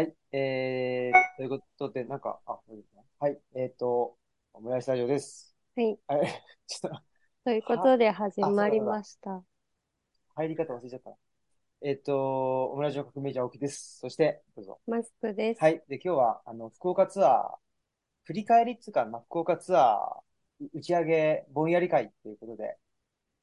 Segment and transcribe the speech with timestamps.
[0.00, 0.14] はい。
[0.32, 2.58] えー、ということで、なんか、あ、
[3.18, 3.38] はい。
[3.54, 4.16] えっと、
[4.54, 5.54] オムライススタジオです。
[5.76, 5.98] はい。
[6.06, 7.02] あれ、 ちょっと、
[7.44, 9.44] ということで始まりました。
[10.36, 11.16] 入り方忘れちゃったな。
[11.82, 13.98] えっと、オムライスの革命児青木です。
[13.98, 14.80] そして、どうぞ。
[14.86, 15.60] マスクです。
[15.60, 15.84] はい。
[15.86, 17.58] で、今日は、あの、福岡ツアー、
[18.24, 22.78] 振り返りっつうか、まあ、福岡ツアー、う打ち上げ、ぼんやり会ということで、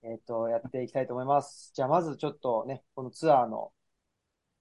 [0.02, 1.72] えっと、やっていきたいと思います。
[1.76, 3.72] じゃあ、まずちょっとね、このツアーの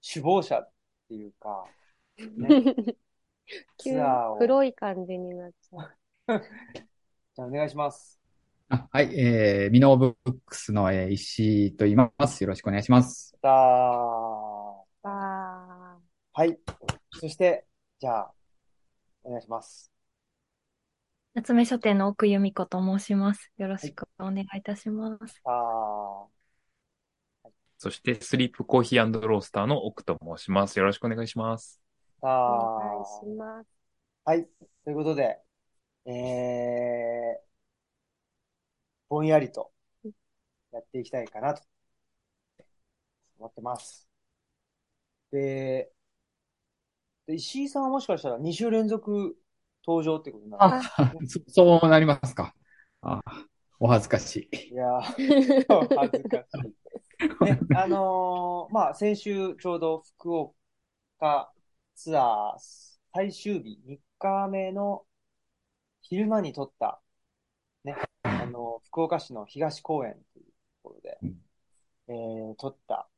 [0.07, 0.71] 首謀者っ
[1.07, 1.65] ていうか、
[2.37, 2.61] ね、
[3.77, 5.97] 急ツアーを、黒い感じになっちゃう。
[7.35, 8.19] じゃあ、お願いします。
[8.69, 12.43] あはい、えー、ミノーブックスの、えー石井と言います。
[12.43, 13.37] よろしくお願いします。
[13.41, 14.87] たー。
[15.03, 15.07] は
[16.33, 16.57] あい。
[17.11, 17.67] そして、
[17.99, 18.35] じゃあ、
[19.23, 19.91] お願いします。
[21.35, 23.53] 夏目書店の奥由美子と申します。
[23.57, 23.91] よろはい。
[23.91, 25.41] しくお願いいたします。
[25.43, 26.27] たー。
[27.79, 30.77] そして、スリープコーヒーロースターの奥と申します。
[30.79, 31.81] よろしくお願いします。
[32.21, 33.05] たー、お願いー。
[33.05, 33.67] します。
[34.25, 34.47] はい。
[34.83, 35.39] ということで、
[36.05, 37.47] えー、
[39.09, 39.71] ぼんやりと
[40.71, 41.61] やっていきたいかなと
[43.39, 44.07] 思ってます。
[45.31, 45.91] で、
[47.27, 49.37] で石井さんはもしかしたら2週連続
[49.85, 51.21] 登場ってことになるんですあ、ね。
[51.27, 52.53] そそうなりますか。
[53.01, 53.21] あ、
[53.79, 54.57] お恥ずかしい。
[54.69, 56.75] いやー、恥ずかしい。
[57.39, 60.35] ね、あのーまあ、先週ちょうど福
[61.19, 61.53] 岡
[61.97, 62.59] ツアー
[63.13, 65.05] 最終日、3日目の
[66.01, 67.01] 昼間に撮った、
[67.83, 70.51] ね、あの福岡市の東公園というと
[70.83, 71.41] ころで、うん
[72.09, 73.09] えー撮った、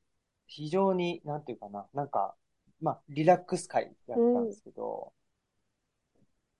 [0.47, 2.35] 非常に、なんていうかな、なんか、
[2.81, 5.13] まあ、リラックス会やったんですけど、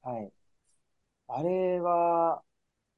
[0.02, 0.34] はい。
[1.28, 2.44] あれは、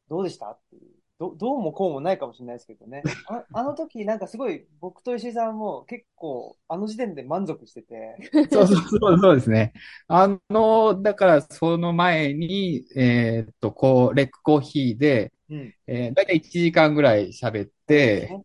[0.10, 1.01] どうでしたっていう。
[1.22, 3.06] ど、どうもこうもないかもしれないですけどね。
[3.28, 8.18] あ、あの時なんかすごい僕と石井さんも結構あの時点で満足してて、
[8.52, 9.74] そうそうそう、そうですね。
[10.08, 15.74] あの、だからその前に、えーっと、こう、レックコーヒーで、うん。
[15.88, 18.44] えー、だいたい1時間ぐらい喋って、ね。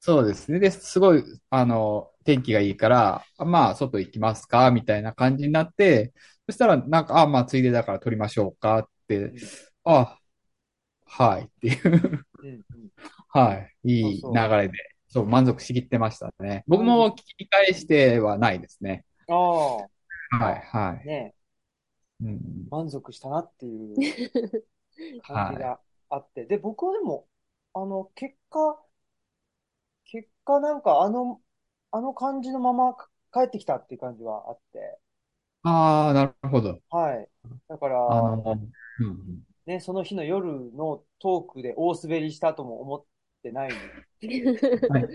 [0.00, 0.58] そうですね。
[0.60, 4.70] で、すごい、あの、天気がいいから、あまあ、外行きますか？
[4.72, 6.12] みたいな感じになって、
[6.46, 8.78] そしたら、なんか、あ、まあ、ついでだから撮りましょうか？
[8.80, 9.40] って、うん。
[9.84, 10.18] あ、
[11.12, 11.74] はい、ってい
[12.14, 12.26] う。
[13.28, 14.74] はい、いい流それで、
[15.08, 16.64] そう、満足しきってましたね。
[16.66, 16.72] う。
[16.72, 16.84] 僕。
[16.84, 19.04] も聞き返してはないですね。
[19.28, 19.90] ああ、
[20.30, 21.08] はい、まあ、はい。
[21.08, 21.34] ね、
[22.22, 22.40] うん、
[22.70, 24.02] 満足したなっていう
[25.22, 25.68] 感じはい。
[25.68, 25.80] が
[26.10, 26.46] あって。
[26.46, 27.28] で、僕はでも、
[27.74, 28.82] あの、結果、
[30.04, 31.40] 結果なんかあの、
[31.90, 32.94] あの感じのまま
[33.32, 35.00] 帰ってきたっていう感じはあって、
[35.62, 36.80] ああ、なるほど。
[36.90, 37.28] はい。
[37.68, 38.42] だかあら、の、
[39.00, 43.04] うんうん、ね、その日の夜のトークで大滑りしたとも思っ
[43.42, 45.06] てない、はい。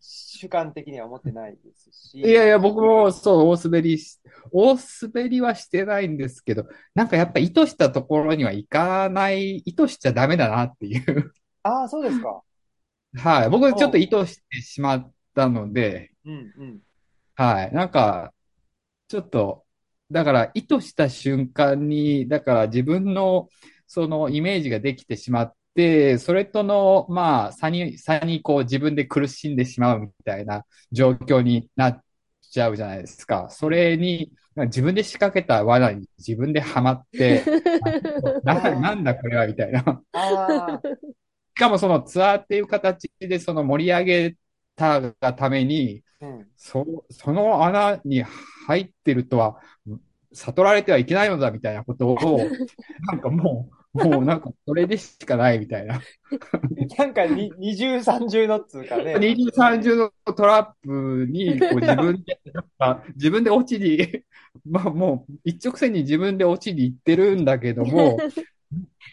[0.00, 4.18] 主観的には思ってないですし、いやいや、僕もそう、大滑りし、
[4.52, 11.32] 大滑りはしてないんですけど、なんかやっぱ意図したところには行かない、意図しちゃダメだなっていう。
[11.62, 12.42] ああ、そうですか。
[13.16, 13.50] はい。
[13.50, 16.80] 僕ちょっと意図してしまったので、うん、うん。
[17.34, 17.72] はい。
[17.72, 18.34] なんか、
[19.08, 19.64] ちょっと、
[20.10, 23.48] だから意図した瞬間に、だから自分の
[23.86, 32.00] そのイメージができてしまって、それとの、まあ、差に、差にこう自分で苦しんでしまうみたいな状況になっ
[32.40, 33.48] ちゃうじゃないですか。
[33.50, 37.44] それに、自分で仕掛けた罠に自分ではまって、
[38.44, 39.80] な、あなんだこれはみたいな。
[41.56, 44.36] しかもそのツアーっていう形でその盛り上げ
[44.80, 46.46] たがために、うん。
[46.56, 49.60] そ、その穴に入ってるとは、
[50.32, 52.16] 悟られてはいけないのだみたいなことを、
[53.12, 56.00] なんかもう、もうなんかそれでしかないみたいな。
[56.96, 59.18] なんかに二重三重のっつうかね。
[59.18, 62.40] 二重三重のトラップに、こう自分で、
[63.16, 64.22] 自分で落ちに、
[64.64, 68.16] まあもう一直線に自分で落ちに行ってるんだけども、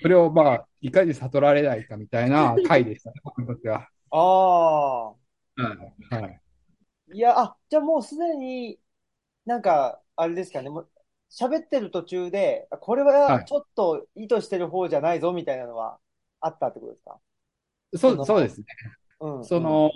[0.01, 3.89] それをまあ、いかに悟られないかみたいな回でしたね、僕にとっては。
[4.11, 5.13] ああ、
[5.57, 6.15] はい。
[6.15, 6.41] はい。
[7.13, 8.79] いや、あ、じゃあもうすでに
[9.45, 10.91] なんか、あれですかね、もう
[11.31, 15.99] 喋ってる途中で、これははいちょっと意図してる方じゃないぞみたいなのは
[16.41, 17.19] あったってことですか？
[17.93, 18.67] そ、そうの、そうですね。
[19.21, 19.91] うん、うん、その、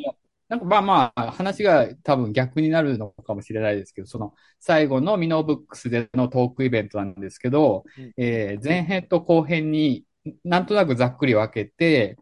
[0.50, 10.06] なんかまあまあ、話が多分逆になるのかもしれないですけど、その最後のミノーブックスでのトークイベントなんですけど、うん、えー前編と後編に
[10.44, 12.18] なんとなくざっくり分けて、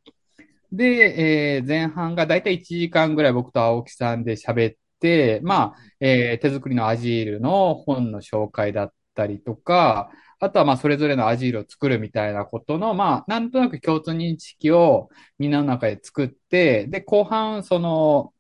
[0.71, 18.33] で、えー前半がだいたい1時間ぐらい僕と青木さんで喋って、まあ、えー手作りのアジールの本の紹介だったりとか、あとはまあそれぞれのアジールを作るみたいなことの、まあなんとなく共通認識をみんなの中で作って、で、後半その、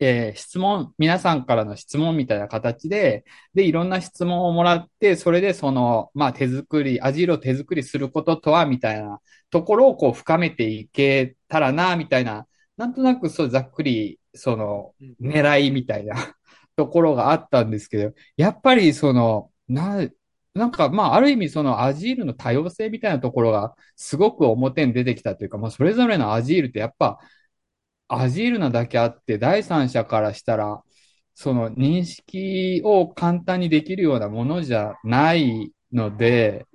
[0.00, 3.24] えー質問、皆さんからの質問みたいな形で、
[3.54, 9.20] で、いろんな質問をもらって、それでその、まあ、手作り、アジールを手作りすることとは、みたいな
[9.50, 15.30] ところをこう深めていけたらな、みたいな、なんとなくそうざっくり、その、うん。
[15.30, 16.16] 狙いみたいな
[16.76, 20.08] ところがあったんですけど、やっぱりその、な、
[20.54, 27.18] なんかまあ、ある意味そのアジールの多様性みたいなところがすごく表に出てきたというか、まあ、それぞれのアジールってやっぱ、
[28.10, 30.82] アジールなだけあって、第三者からしたら、
[31.34, 36.66] その認識を簡単にできるようなものじゃないので、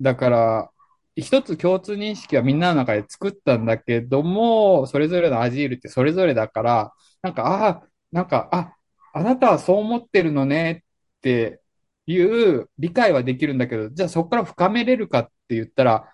[0.00, 0.70] だから、
[1.16, 6.92] 一つ共通認識はみんなの中で作ったんだけども、それぞれのアジールってそれぞれだから、
[7.22, 8.74] なんか、ああ、なんか、あ、
[9.12, 10.84] あなたはそう思ってるのね
[11.18, 11.60] って
[12.06, 16.12] いう理解はできるんだけど、じゃあそこから深めれるかって言ったら、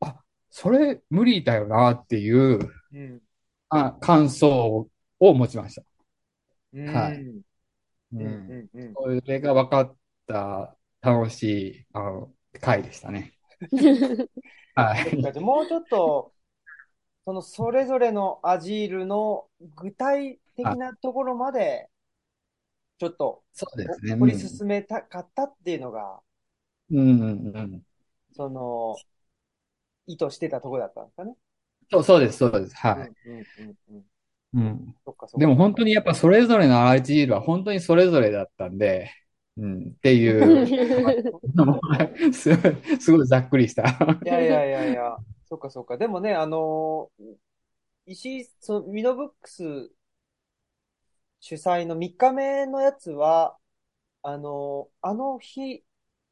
[0.00, 0.16] あ、
[0.50, 2.58] それ無理だよなっていう
[2.92, 3.20] うん。
[3.68, 4.88] あ感想
[5.20, 5.82] を持ちました。
[6.72, 6.94] うん。
[6.94, 7.42] はいうん。
[8.12, 8.16] う。
[8.20, 8.70] うんん。
[8.74, 8.96] うん。
[8.96, 9.96] それが分かっ
[10.26, 13.34] た楽しい、あの、回でしたね。
[14.74, 15.40] はい。
[15.40, 16.32] もうちょっと、
[17.26, 21.88] そのそれぞれのアジールの具体的なところまで、
[22.98, 24.16] ちょっとそうですね。
[24.18, 26.20] 掘り進めたかったっていうのが、
[26.90, 27.20] うん。
[27.20, 27.82] うん、うんうん。
[28.32, 29.02] その、
[30.06, 31.36] 意図してたところだったんですかね。
[31.90, 32.76] そう、そうです、そうです。
[32.76, 33.12] はい。
[34.54, 34.94] うん。
[35.36, 39.10] でも本当にやっぱそれぞれのアジールは本当にそれぞれだったんで、
[39.56, 40.66] うん、っていう
[41.54, 41.80] のも、
[42.32, 43.82] すごい、すごいざっくりした。
[44.24, 45.16] いやいやいやいや、
[45.48, 45.98] そっかそっか。
[45.98, 47.34] でもね、あのー
[48.06, 49.90] 石井、その、ミノブックス
[51.40, 53.56] 主催の3日目のやつは、
[54.22, 55.84] あのーあの日、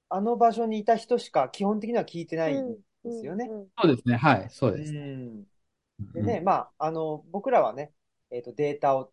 [0.09, 3.49] あの場所にいた人しか基本的には聞いてないんですよね。
[3.81, 4.17] そうですね。
[4.17, 4.93] はい、そううです。
[4.93, 5.45] ん。
[6.13, 7.93] でね、まあ、あの、僕らはね、
[8.31, 9.13] えっと、データを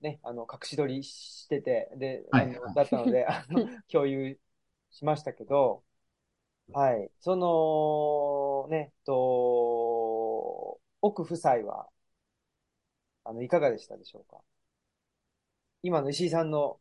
[0.00, 4.38] ね、あの、隠し撮りしてて、で、あの、はいはいだったので、あの、共有
[4.90, 5.84] しましたけど、
[6.72, 7.10] はい。
[7.20, 11.88] その、ね、と、奥夫妻は、
[13.24, 14.38] あの、いかがでしたでしょうか？
[15.82, 16.80] 今の石井さんの、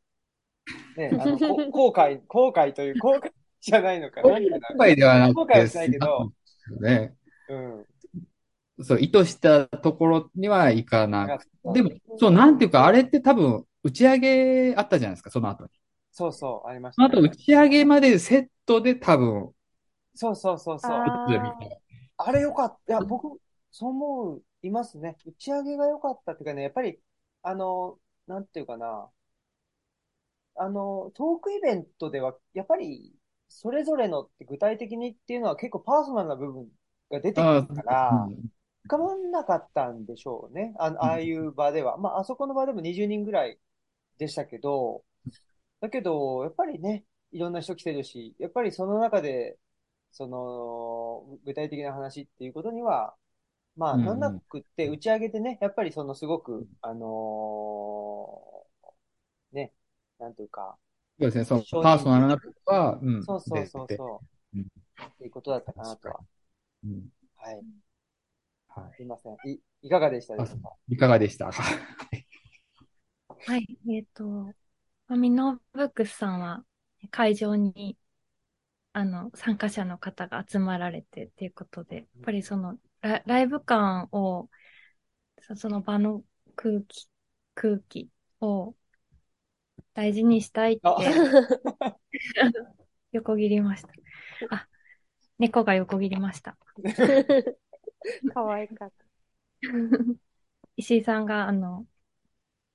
[0.96, 1.38] ね、あの、
[1.72, 4.30] こ後悔、後悔という、後悔じゃないのかな？
[4.30, 6.32] なんていうの今回ではなくて、後悔はしないけど、
[6.82, 7.16] ね、
[7.48, 7.86] うん。
[8.84, 15.70] そう、意図したところにはいかなくなんかでも、そう、なんていうか、あれって多分、打ち上げあったじゃないですか、その後に。
[16.12, 17.22] そうそう、ありましたね。
[17.22, 19.52] 打ち上げまでセットで多分、
[20.16, 20.92] そうそうそうそう。
[20.92, 21.04] あ
[22.18, 22.94] あれよかった。
[22.94, 23.40] いや、僕、
[23.72, 25.18] そう思う、いますね。
[25.26, 27.00] 打ち上げが良かったっていうかね、やっぱり、
[27.44, 27.98] あの、
[28.28, 29.10] なんていうかな。
[30.56, 33.14] あの、トークイベントでは、やっぱり、
[33.52, 36.68] それぞれのって具体的にっていうのは結構パーソナルな部分
[37.12, 38.52] が出てくあるから、うん
[38.84, 40.74] 深まんなかったんでしょうね。
[40.80, 41.98] あ、ああいう場では。
[41.98, 43.60] まあ、あそこの場でも20人ぐらい
[44.18, 45.06] でしたけど、
[45.82, 49.60] だけど、やっぱりね、いろんな人来てるし、やっぱりその中で、
[50.12, 53.16] その、具体的な話っていうことには、
[53.76, 59.74] まあ、なんなくって、打ち上げてね、やっぱりそのすごく、あのーね、
[60.20, 60.78] なんていうか、
[61.22, 64.22] そうですね、その承認パーソナルなとこは、うん、そうそうそうそ
[64.56, 64.66] う、うんっ
[65.20, 66.20] ていうことだったかなとは。
[66.84, 67.62] うんはい。
[68.70, 69.34] はすいません。
[69.48, 70.74] い、いかがでしたでしょうか？
[70.90, 70.94] い。
[70.96, 71.52] いかがでした？
[71.52, 71.64] か
[73.46, 73.78] はい。
[73.90, 74.52] えっと、
[75.10, 76.64] ミノブックスさんは
[77.12, 77.98] 会場に、
[78.94, 84.50] あの、参加者の方が集まられてっていうことで、やっぱりそのラ、ライブ感を、
[85.42, 86.24] そその場の
[86.56, 87.08] 空気、
[87.54, 88.76] 空気を
[89.94, 90.98] 大事にしたいってあ、
[93.12, 93.90] 横切りました。
[94.50, 94.68] あ、
[95.38, 96.58] 猫が横切りました。
[98.34, 99.06] かわいかった。
[100.78, 101.86] 石井さんが、あの、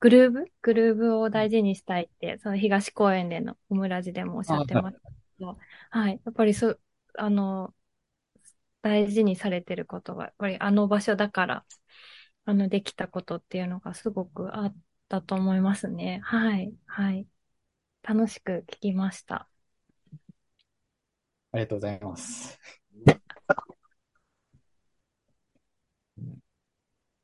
[0.00, 0.44] グルーブ？
[0.62, 5.58] グルーブを大事にしたいって、その東公園でのオムラジでもおっしゃってましたけど、
[5.90, 6.20] はい。
[6.24, 6.80] やっぱりそう、
[7.14, 7.74] あの、
[8.82, 11.64] 大事にされてることが、やっぱりあの場所だから、
[12.44, 14.76] あの、できたことっていうのがすごくあっ
[15.08, 16.20] たと思いますね。
[16.24, 16.72] はい。
[16.86, 17.26] はい。
[18.02, 19.48] 楽しく聞きました。
[21.52, 22.58] ありがとうございます。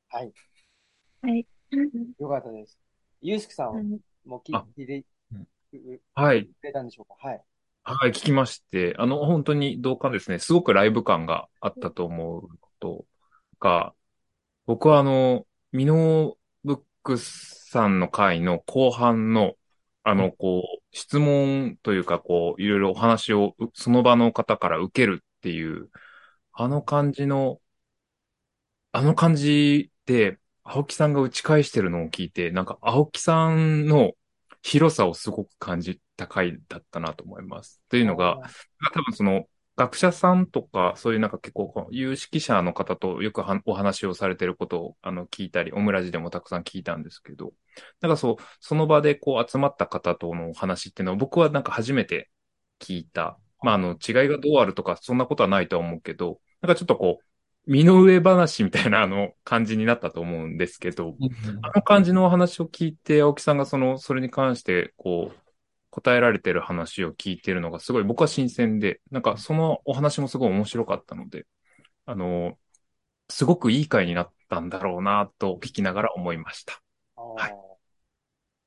[0.09, 0.33] はい。
[1.21, 1.47] はい。
[2.19, 2.79] よかったです。
[3.21, 5.05] ゆうすけさんはうんもう聞あいて
[6.13, 6.49] はい。
[6.61, 7.27] れたんでしょうか？
[7.27, 7.41] はい。
[7.83, 10.39] はい、聞きまして、あの、本当に同感ですね。
[10.39, 13.05] すごくライブ感があったと思うこと
[13.59, 13.93] が、
[14.65, 15.99] 僕はあの、ミノブ
[16.31, 16.35] ッ
[17.03, 19.53] クスさんの回の後半の、
[20.03, 25.89] あの、こう、質問というか、こう、いろいろお話をうその場の方から受けるっていう、
[26.53, 27.61] あの感じの、
[28.91, 34.13] あの感じで、青木さんが打ち返してるのを聞いて、なんか青木さんの
[34.61, 37.81] 広さをすごく感じた回だったなと思います。
[37.89, 38.39] というのが、
[38.93, 39.45] 多分その、
[39.75, 47.53] 学者さんとか、そういうなんか結構、有識者の方とよくお話をされてることをあの聞いたり、オムラジでもたくさん聞いたんですけど、
[48.01, 52.29] なんかそう、その場でこう集まった方とのお話っていうのは僕はなんか初めて
[52.79, 53.39] 聞いた。
[53.63, 57.25] まあ、あの、違いがどうあるとか、そんなことはないとは思うけど、なんかちょっとこう、
[57.65, 61.15] 身の上話みたいなあの感じになったと思うんですけど、
[61.61, 65.42] あの感じのお話を聞いて、青木さんがその、それに関して、こう、
[65.93, 71.45] 答えられてる話を聞いてるのがすごい僕は新鮮で、なんかそのお話もすごい面白かったので、
[72.07, 72.57] あの、
[73.29, 76.81] すごくいい回になったんだろうなと聞きながら思いました。
[77.15, 77.55] はい。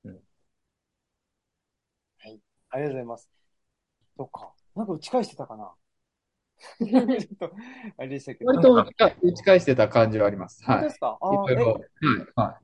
[0.05, 0.21] うん、
[2.19, 2.41] はい。
[2.71, 3.31] ありがとうございます。
[4.17, 4.53] そっか。
[4.77, 5.73] なんか打ち返してたかな？
[6.79, 7.53] ちょっと、
[7.99, 8.51] あれでしたけど。
[8.53, 8.73] 割と
[9.23, 10.65] 打ち返してた感じはあります。
[10.65, 10.77] はい。
[10.77, 11.19] 本当ですか？
[11.21, 11.27] あ
[12.39, 12.43] あ。
[12.43, 12.61] は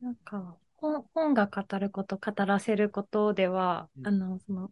[0.00, 0.04] い。
[0.04, 4.70] なんか、本本が語ること、語らせることでは、うん、あの、その、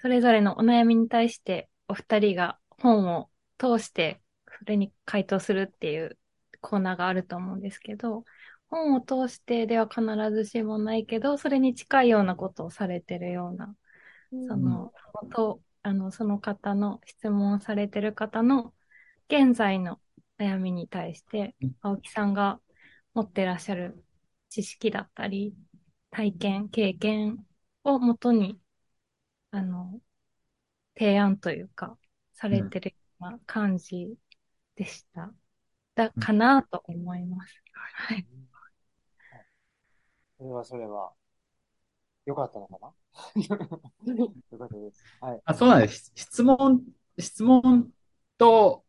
[0.00, 4.20] それぞれのお悩みに対してお二人が本を通して
[4.58, 6.18] それに回答するっていう
[6.60, 8.24] コーナーがあると思うんですけど、
[8.68, 13.74] 本を通してでは必ずしもないけど、それに近いようなことをされてるような、
[14.32, 14.92] うん、その、
[15.30, 18.74] と、あの、その方の質問されてる方の
[19.28, 20.00] 現在の
[20.38, 22.60] 悩みに対して、青木さんが
[23.14, 24.04] 持ってらっしゃる
[24.50, 25.54] 知識だったり、
[26.10, 27.46] 体験、経験
[27.84, 28.58] をもとに、
[29.50, 30.00] あの、
[30.98, 31.98] 提案というか、
[32.34, 32.96] されてるよ
[33.28, 34.14] うな感じ
[34.76, 35.32] でした。
[35.94, 37.62] だ、かなと思います。
[37.72, 38.26] はい。
[40.38, 41.12] それはそれは、
[42.26, 42.92] よかったのかな？
[43.42, 45.04] よかったです。
[45.20, 45.40] はい。
[45.44, 46.12] あ、そうなんです。
[46.14, 46.82] 質問、
[47.18, 47.90] 質問
[48.36, 48.84] と、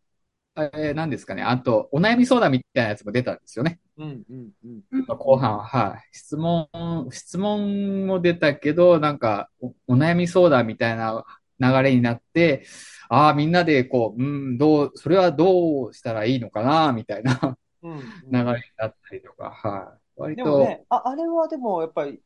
[0.56, 1.44] えー、何ですかね。
[1.44, 3.80] あと、お悩み相談みたいなやつも出たんですよね。
[4.00, 4.52] うんうん
[4.92, 5.06] うん。
[5.06, 6.18] 後半は、はい。
[6.18, 6.70] 質問、
[7.12, 11.26] 質問も出たけど、なんかお、お悩み相談みたいな
[11.60, 12.66] 流れになって、
[13.10, 17.90] ああ、みんなでこう、うん、どう、それはどうしたらいいのかな、みたいな流
[18.32, 18.46] れに
[18.78, 20.00] なったりとか、はい。
[20.16, 20.44] 割と。
[20.44, 22.22] でもね、あ、あれはでもやっぱり、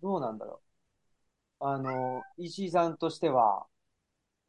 [0.00, 0.60] どうなんだろ
[1.60, 1.64] う。
[1.64, 3.66] あの、石井さんとしては、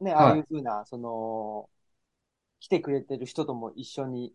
[0.00, 1.68] ね、ああいうふうな、はい、その、
[2.60, 4.32] 来てくれてる人とも一緒に、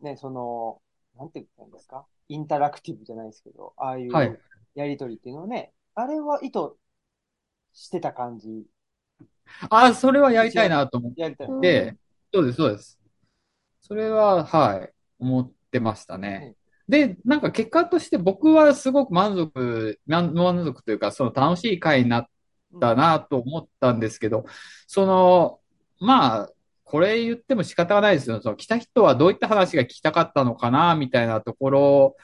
[0.00, 0.80] ね、その、
[1.18, 2.06] なんて言ったんですか？
[2.28, 4.40] インタラクティブじゃないですけど、ああいう
[4.74, 6.58] やりとりっていうのをね、はい、あれは意図
[7.72, 8.64] してた感じ。
[9.68, 11.20] ああ、それはやりたいなと思って。
[11.20, 11.48] やりたい。
[11.60, 11.96] で、
[12.32, 12.98] そうです、そうです。
[13.80, 16.54] それは、はい、思ってましたね。
[16.88, 22.26] で、なんか結果として僕はすごく満足、満足というか、その楽しい回になっ
[22.80, 24.44] たなと思ったんですけど、
[24.86, 25.60] その、
[26.00, 26.50] まあ、
[26.84, 28.40] これ言っても仕方がないですよ。
[28.42, 32.16] その来た人はどういった話が聞きたかったのかな、みたいなところ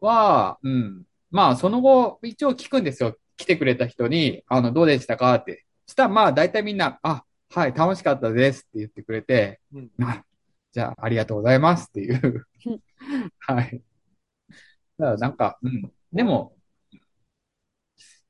[0.00, 1.04] は、うん。
[1.30, 3.16] まあ、その後、一応聞くんですよ。
[3.36, 5.64] 来てくれた人に、あの、どうでしたかって。
[5.86, 10.24] したら、まあ、大体みんな、あ、はい、楽しかったですって言ってくれて、うん、あ、
[10.72, 12.46] じゃあ、ありがとうございますっていう
[13.40, 13.82] はい。
[14.98, 15.92] だからなんか、うん。
[16.12, 16.56] でも、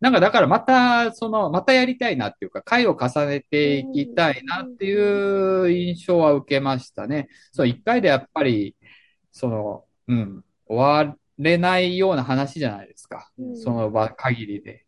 [0.01, 7.29] なんかだからまた、その、またやりたいなっていうか、回を重ねていきたいなっていう印象は受けましたね。
[7.53, 8.77] そう、一回でやっぱり、
[9.31, 13.31] その、うん、終われないような話じゃないですか。
[13.55, 14.87] その場限りで。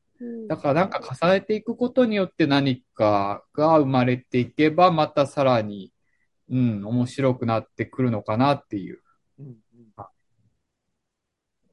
[0.49, 5.93] だからなんか重ねていくことによって何かが生まれていけば、またさらに、
[6.49, 9.03] うん、面白くなってくるのかなっていう。
[9.39, 9.57] うん、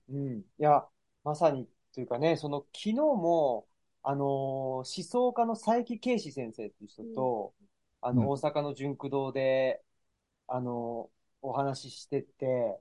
[0.09, 0.39] うん。
[0.39, 0.83] いや、
[1.23, 3.67] まさにというかね、その昨日も、
[4.03, 7.53] あのー、思想家の佐伯啓史先生っていう人と、
[8.01, 9.81] うん、あの、大阪の純駆堂で、
[10.47, 12.79] あのー、お話ししてて、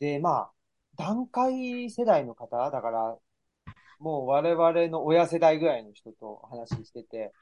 [0.00, 0.52] で、まあ、
[0.96, 3.18] 段階世代の方、だから、
[3.98, 7.32] もう我々の親世代ぐらいの人と話してて、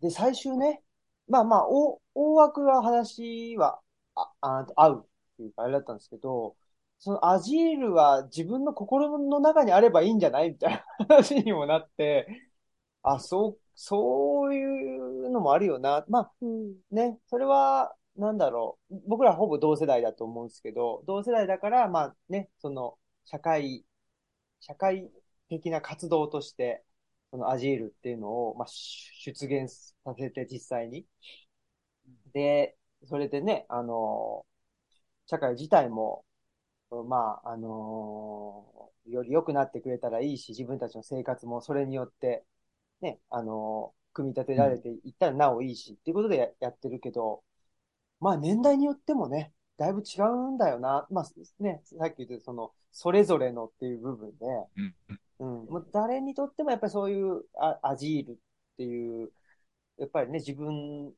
[0.00, 0.82] で、最終ね、
[1.28, 3.80] まあまあ、大、大枠は話は、
[4.14, 6.56] あ、あ合うっていうか、あれだったんですけど、
[7.04, 10.50] そのアジールは自分の心の中にあればいいんじゃない？
[10.50, 12.28] みたいな話にもなって、
[13.02, 14.64] あ、そう、そうい
[15.26, 16.04] うのもあるよな。
[16.08, 19.00] まあ、うん、ね、それは、なんだろう。
[19.08, 23.84] 僕らほぼ同世代だと思うんですけど、同世代だから、まあね、その、社会、
[24.60, 25.10] 社会
[25.48, 26.84] 的な活動として、
[27.32, 29.68] そのアジールっていうのを、まあ、出現
[30.04, 31.06] させて実際に。
[32.32, 34.46] で、それでね、あの、
[35.26, 36.24] 社会自体も、
[37.04, 42.44] まあ、あのー、より良くなってくれたらいいし、自分たちの生活もそれによって、
[43.00, 47.42] ね、あのー、組み立てられていったらなおいいし、っていうことでやってるけど、
[48.20, 51.06] まあ年代によってもね、だいぶ違うんだよな。
[51.10, 54.46] まあ、ね、さっき言ったその、それぞれのっていう部分で、
[54.76, 54.94] うん。
[55.38, 58.36] うん、もう誰にとってもやっぱりそういうアアジールっ
[58.76, 59.32] ていう、
[59.98, 61.12] やっぱりね、自分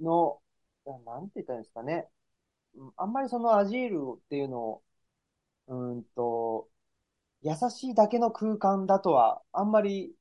[0.00, 0.40] の、
[0.86, 2.08] ななんて言ったらいいんですかね。
[2.76, 4.82] うんあんまりそのアジールっていうのを、
[5.68, 6.68] うーんと、
[7.42, 10.14] 優しいだけの空間だとは、あんまり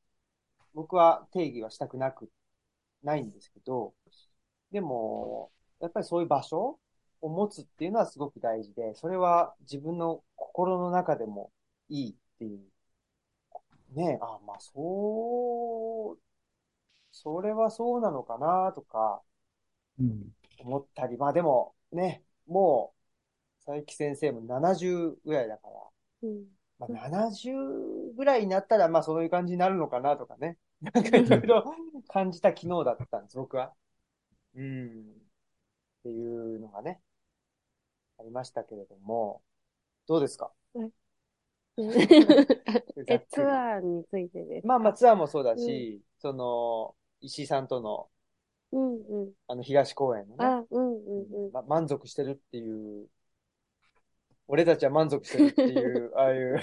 [0.73, 2.31] 僕は定義はしたくなく、
[3.03, 3.95] ないんですけど、
[4.71, 6.79] でも、やっぱりそういう場所
[7.21, 11.51] を持つっていうのはすごく大事で、それは自分の心の中でも
[11.89, 12.62] いいっていう。
[13.93, 16.21] ねえ、あ、まあそう、
[17.12, 19.23] それはそうなのかなとか
[20.00, 20.33] うん。
[20.59, 22.92] 思ったり、まあでもね、もう
[23.65, 25.74] 佐伯先生も70ぐらいだから、
[26.24, 26.46] うん。
[26.79, 30.58] まあ、70ぐらいになったら、まあそういう感じになるのかなとかね。
[30.82, 31.75] なんかいろいろ
[32.10, 33.74] 感じた昨日だったんです、僕は。
[34.55, 35.24] うん。
[36.00, 37.00] っていうのがね、
[38.20, 39.41] ありましたけれども、
[40.08, 40.51] どうですか？
[40.75, 40.86] え、
[43.29, 44.67] ツアーについてですか？
[44.67, 48.10] まあまあツアーもそうだし、その、石井さんとの、
[48.72, 49.32] うんうん。
[49.48, 51.51] あの、東公園のね、あ、うんうんうん。
[51.51, 53.08] ま、満足してるっていう、
[54.47, 56.59] 俺たちは満足してるっていう、 ああいう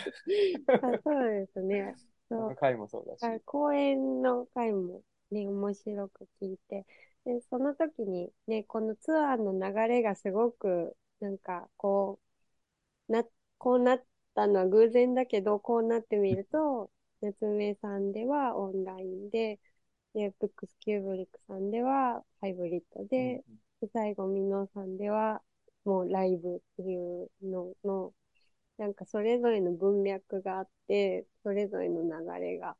[0.83, 1.95] あそうですね。
[2.29, 2.57] そう。
[2.57, 3.25] 回もそうだし。
[3.25, 6.87] あ公演の回もね、面白く聞いて、
[7.25, 12.19] で、その時にね、このツアーの流れがすごく、なんか、こ
[13.09, 13.25] う、な、
[13.59, 19.61] こうなったのは偶然だけど、こうなってみると、夏目さんではオンラインで、
[20.15, 23.45] で、ブックスキューブリックさんではハイブリッドで、
[23.81, 25.43] で最後、ミノさんでは、
[25.85, 28.15] もうライブっていうのの、
[28.79, 32.77] なんかそれぞれの文脈があって、それぞれの流れが、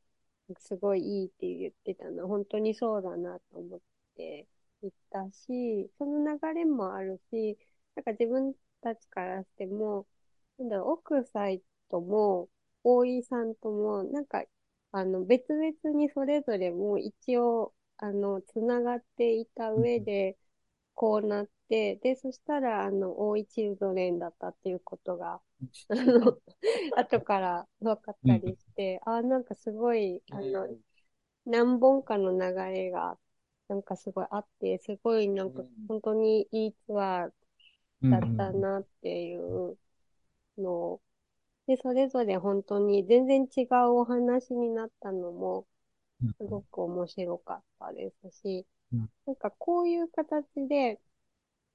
[0.59, 3.81] すごいいいって言ってたの、本当にそうだなと思っ
[4.17, 4.47] て
[4.83, 7.59] 言ったし、その流れもあるし、
[7.97, 10.07] なんか自分たちからしても、
[10.59, 12.49] なんだろ、奥サイトも、
[12.85, 14.45] 大井さんとも、なんか、
[14.93, 20.37] あの、別々にそれぞれも一応、あの、つながっていた上で、
[21.01, 25.41] こうなって、で、そしたら、あの、大井チルドレンだったっていうことが、
[25.89, 26.39] あの、
[26.97, 30.69] 後から分かったりして、あ、なんかすごい、あの、
[31.47, 33.19] 何本かの流れが、
[33.69, 35.69] なんかすごいあって、すごいなんかうん。
[35.89, 37.33] 本当にいいツアー
[38.11, 39.79] だったなっていう
[40.59, 41.03] のを、
[41.67, 43.69] で、それぞれ本当に全然違う
[44.01, 45.67] お話になったのも、
[46.39, 48.67] すごく面白かったですしうん、
[49.27, 51.01] なんかこういう形で、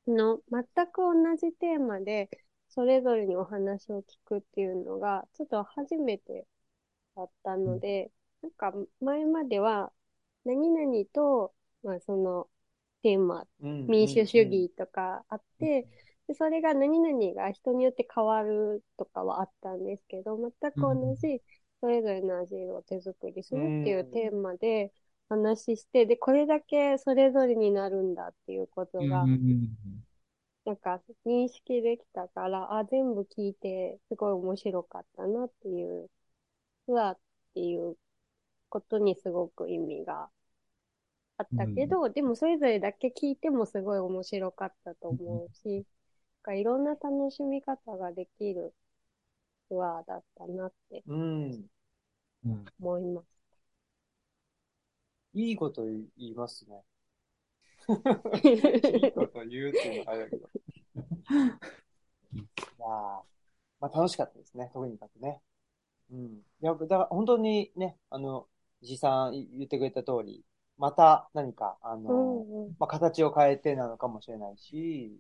[0.08, 2.30] あの、全く同じテーマで、
[2.70, 6.48] それぞれにお話を聞くっていうのが、ちょっと初めて
[7.16, 9.94] だったので、なんか前までは、
[10.46, 12.50] 何々と、まあその
[13.04, 15.88] テーマ、うん民主主義とかあって、
[16.28, 21.42] で、それが何々が人によって変わるとかはあったんですけど、全く同じ、
[21.82, 24.92] それぞれの味を手作りするっていうテーマで
[25.30, 29.30] 話して、で、これだけそれぞれになるんだっていうことが、
[30.66, 36.10] なんか認識できたから、あ、全部聞いて、すごい面白かったなっていう、
[36.88, 37.20] ツアーっ
[37.56, 37.98] ていう
[38.70, 40.30] ことにすごく意味が
[41.38, 45.86] あったけど、でもそれぞれだけ聞いてもすごい面白かったと思うし、なん
[46.44, 48.74] かいろんな楽しみ方ができる
[49.70, 51.04] ツアーだったなって
[52.80, 53.35] 思います。
[55.36, 56.84] いいこと言いますね。
[58.44, 60.48] いいこと言うっていうのはあれだけど。
[60.48, 60.50] い
[62.80, 62.90] やー
[63.82, 65.42] まあ楽しかったですね、とにかくね。
[66.12, 66.42] うん。
[66.62, 68.48] いや、だから本当にね、あの、
[68.82, 70.46] 石井さん言ってくれた通り、
[70.78, 72.76] また何か、あうの、んうん。
[72.80, 75.20] まあ形を変えてなのかもしれないし、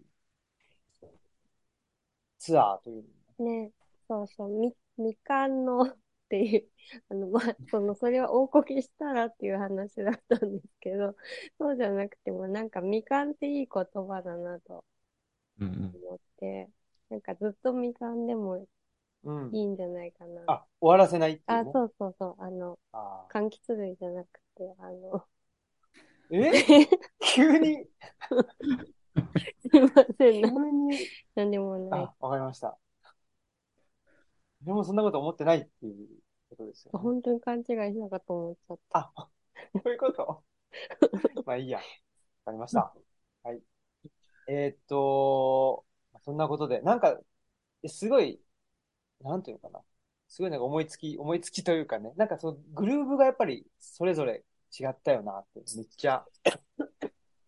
[2.39, 3.03] ツアーという
[3.39, 3.71] ね、
[4.07, 5.93] そうそう、み、みかんの
[6.25, 6.69] っていう、
[7.09, 11.15] あの、まあ、その、それは大こけしたらっていう話だったんですけど、
[11.59, 14.85] そうじゃなくても、なんかみかんっていい言葉だなと
[15.59, 16.69] うんうん思って、
[17.09, 18.67] なんかずっとみかんでも
[19.23, 19.57] うん。
[19.57, 20.41] いいんじゃないかな。
[20.47, 21.73] あ、終わらせないっていうあ、ね。
[21.73, 26.87] そうそうそう、あの、あ柑橘類じゃなくて、あの、ーえ？
[27.19, 27.87] 急に、
[29.69, 32.09] すいません、に、なんでもない。
[32.09, 32.77] あ、わかりました。
[34.65, 36.07] でもそんなこと思ってないっていう
[36.49, 36.99] ことですよね。
[36.99, 38.99] 本当に勘違いしたかと思っちゃった。
[39.15, 39.29] あ、
[39.73, 40.43] そういうこと？
[41.45, 41.77] まあいいや。
[41.77, 41.83] わ
[42.45, 42.93] かりました。
[43.43, 43.61] はい。
[44.47, 45.85] えーっと、
[46.23, 47.19] そんなことで、なんか、
[47.83, 48.41] えすごい、
[49.21, 49.83] なんていうのかな？
[50.27, 54.43] すごいなんか思いつき、思いつきというかね、なんかそのグルーヴがやっぱりそれぞれ
[54.79, 56.25] 違ったよなって、めっちゃ、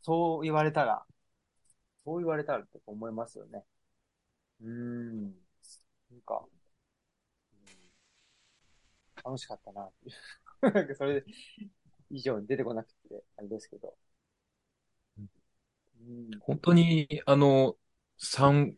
[0.02, 1.06] そう言われたら、
[2.06, 3.64] そう言われたらって思いますよね。
[4.62, 5.24] うーん。
[6.12, 6.57] なんか、うん
[9.28, 10.16] 楽しかったなっていう。
[10.74, 11.24] なんかそれ
[12.10, 13.94] 以上に出てこなくて、あれですけど。
[15.18, 15.28] うん。
[16.40, 17.76] 本当に、あの、
[18.18, 18.76] 三、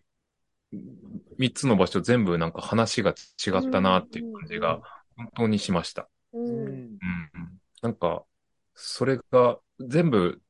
[1.38, 3.14] 三つの場所全部なんか話が違
[3.68, 4.82] ったなっていう感じが
[5.16, 6.10] 本当にしました。
[6.34, 6.38] う。
[6.40, 7.00] うん。
[7.82, 8.26] なんか、
[8.74, 10.42] それが全部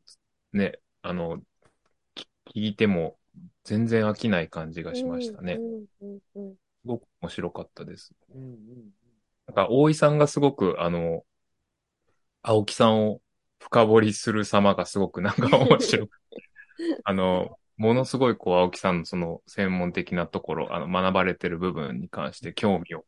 [0.54, 1.42] ね、あの、
[2.16, 3.18] き聞いても
[3.64, 5.60] 全然飽きない感じがしましたね。
[6.00, 8.14] すごく面白かったです。
[8.34, 8.42] うん。
[8.42, 8.94] うん。
[9.50, 11.26] なんか、大井さんがすごく、あの、
[12.42, 13.22] 青木さんを
[13.60, 16.44] 深掘りする様がすごくなんか 面白くて、
[17.04, 23.06] あの、ものすごいこう、青木さんのその専門的なところ、あの、学ばれてる部分に関して興味を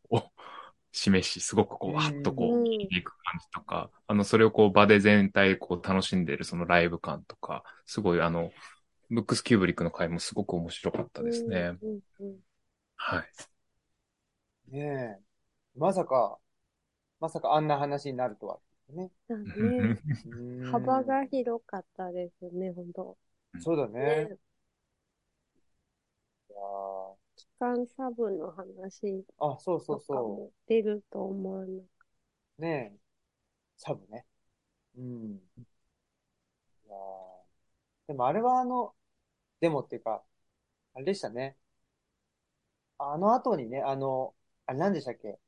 [0.92, 8.52] 示し、すごくこう、わっとこう、うん聞いていく感じとか、あの、それをこう、場で全体こう、楽しんでるそのライブ感とか、すごいあの、
[9.10, 11.78] ブックスキューブリックの回もすごく面白かったですね。
[12.96, 13.32] はい。
[14.72, 15.31] ねえ。
[15.76, 16.38] まさか、
[17.20, 18.60] まさかあんな話になるとは。
[18.90, 19.12] ね。
[20.72, 23.18] 幅が広かったですね、本当。
[23.60, 24.26] そうだね。
[24.26, 24.38] ねい
[27.36, 32.62] 機関サブの話あ、そうそうそも出ると思わなう。
[32.62, 33.00] ねえ。
[33.78, 34.26] サブね。
[34.98, 35.32] うん。
[35.36, 38.94] いやーでもあれはあの、
[39.60, 40.24] でもっていうか、
[40.94, 41.58] あれでしたね。
[43.00, 44.34] あの後にね、あの、
[44.66, 45.40] あれ何でしたっけ？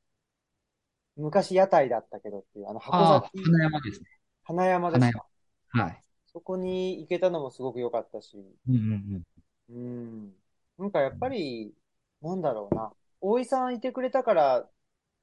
[1.16, 4.06] 昔屋台だったけどっていう、あの箱崎、花山ですね。
[4.42, 5.26] 花山ですか？
[5.68, 6.02] はい。
[6.32, 8.36] そこに行けたのもすごく良かったし、
[8.68, 9.22] うんうん
[9.70, 10.32] うん。
[10.78, 11.72] なんかやっぱり、
[12.20, 12.92] なんだろうな。
[13.20, 14.68] 大井さんいてくれたから、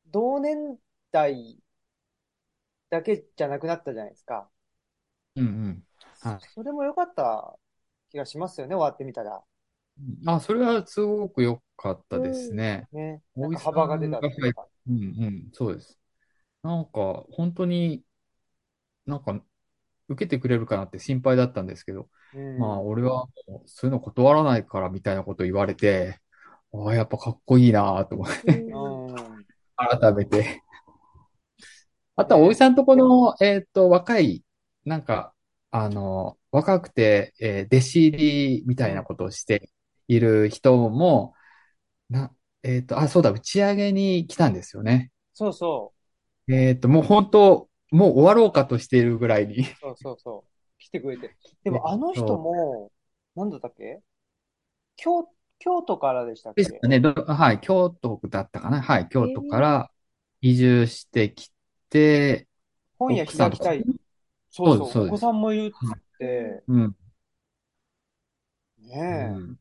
[0.07, 0.77] 同年
[1.11, 1.57] 代
[2.89, 4.49] だけじゃなくなったじゃないですか。
[5.35, 5.47] うん。
[5.47, 5.83] うんうん。
[6.21, 7.55] はいそれも良かった
[8.09, 9.43] 気がしますよね、終わってみたら。
[10.25, 12.87] あ、それはすごく良かったですね。
[12.91, 13.21] ね。
[13.35, 14.67] なん幅が出たっていうか。
[14.87, 15.99] うんうん、そうです。
[16.63, 18.03] なんか、本当に、
[19.05, 19.41] なんか、
[20.09, 22.59] 受けてくれるかなって心配だったんですけど、うん。
[22.59, 26.19] まあ、俺はもうそういうの断らないからみたいなこと言われて、
[26.73, 28.71] ああ、やっぱかっこいいなと思って、い。
[28.71, 29.45] うんうん。
[29.77, 30.63] 改めて。
[32.15, 34.43] あとは、大井さんとこの、えっと、若い、
[34.85, 35.33] なんか、
[35.71, 39.71] あの、若くて、えー弟子入りみたいなことをして
[40.07, 41.33] いる人も、
[42.09, 45.11] な、えっと、あ、そうだ、打ち上げに来たんですよね。
[45.33, 45.93] そうそ
[46.49, 49.65] えっと、もう本当、もう終わろうかとしているぐらいに。
[49.81, 49.81] う。
[49.81, 50.51] そうそうそう。
[50.79, 51.35] 来てくれて。
[51.63, 52.91] でもあの人も、
[53.35, 54.01] なんだったっけ？
[54.97, 55.27] 京、
[55.59, 56.61] 京都からでしたっけ？
[56.61, 56.99] でしたね。
[56.99, 58.81] どはい、京都だったかな。
[58.81, 59.91] はい、京都から
[60.41, 61.51] 移住してき
[61.89, 62.47] て、
[62.97, 63.89] 本屋開きたい。
[64.49, 64.79] そそうそうう。
[64.79, 66.95] ですそうですお子さんもいるって、うん。
[69.09, 69.59] うねん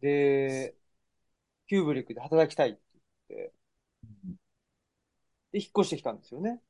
[0.00, 0.66] え。
[0.70, 0.76] で、
[1.68, 2.80] キューブリックで働きたいって
[3.30, 3.52] 言って、
[5.52, 6.60] で、引っ越してきたんですよね。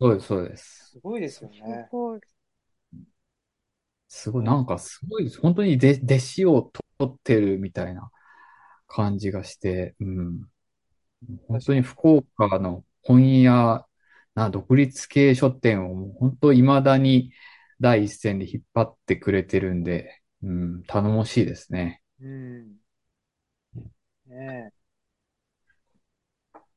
[0.00, 0.90] そうです、そうです。
[0.92, 1.88] すごいですよすね。
[1.90, 2.20] ごい。
[4.08, 5.40] すごい、なんかすごいです。
[5.40, 8.10] 本当にで弟子を取ってるみたいな
[8.86, 10.40] 感じがして、うん。
[11.48, 13.86] 本当に福岡の本屋、
[14.34, 17.32] な、独立系書店をもう本当未だに
[17.80, 22.02] 第一線で引っ張ってくれてるんで、うん、頼もしいですね。
[22.20, 22.76] うん。
[24.26, 24.84] ねえ。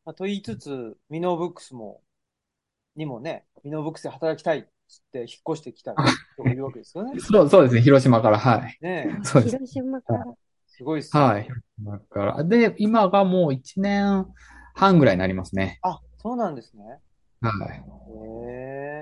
[0.07, 2.01] まあ、と言いつつ、ミノーブックスも、
[2.95, 5.93] にもね、ミノーブックスで働きたいっつって引っ越してきた
[6.33, 7.11] 人がいるわけですよね。
[7.19, 7.81] そう、そうですね。
[7.81, 8.79] 広島から、はい。
[8.79, 9.25] ねえ。
[9.25, 9.57] そうです。
[9.57, 10.25] 広島から。
[10.65, 11.25] すごいっすね。
[11.25, 11.49] はい。
[11.81, 14.25] だから、で、今がもう1年
[14.75, 15.81] 半ぐらいになりますね。
[15.81, 17.01] あ、そうなんですね。
[17.41, 17.83] はい。
[18.09, 18.13] へ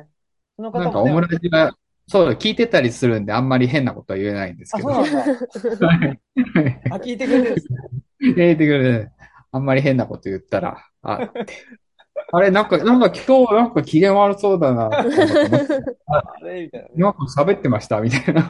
[0.01, 0.07] え。
[0.55, 1.73] そのなんか、方もね、オムラジが、
[2.07, 4.89] そう、聞いてたりするんで、あんまり変なことは言えないんですあ、けど。
[4.93, 5.31] そうなんだ。
[5.87, 6.19] はい。
[6.89, 7.79] あ、聞いてくれてるんですね。
[8.21, 9.11] 聞いてくれて、
[9.51, 11.31] あんまり変なこと言ったら、あ。
[12.31, 14.89] あれ、なんか、なんか今日なんか機嫌悪そうだな、
[16.05, 16.93] あれみたいなね。
[16.95, 18.49] なんか喋ってましたみたいな、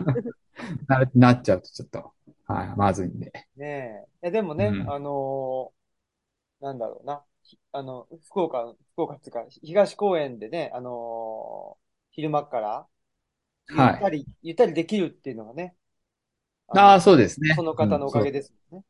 [0.88, 2.14] な、なっちゃうとちょっと、
[2.48, 3.32] はい、まずいんで。
[3.58, 4.08] ねえ。
[4.24, 5.76] いや、でもね、うんあのー
[6.62, 7.24] なんだろうな。
[7.44, 12.88] ひあの、福岡、福岡っていうか、東公園でね、あのー昼間っから、
[13.70, 15.76] ゆはいったり、ゆったりできるっていうのがね、
[16.68, 17.54] ああ、のそうですね。
[17.56, 18.40] その方のおかげで。
[18.40, 18.86] ですもんね。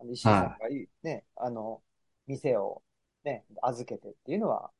[0.00, 1.82] あの石井さんがいい、ね、あの、
[2.26, 2.82] 店を
[3.28, 4.70] ね、預けてっていうのは、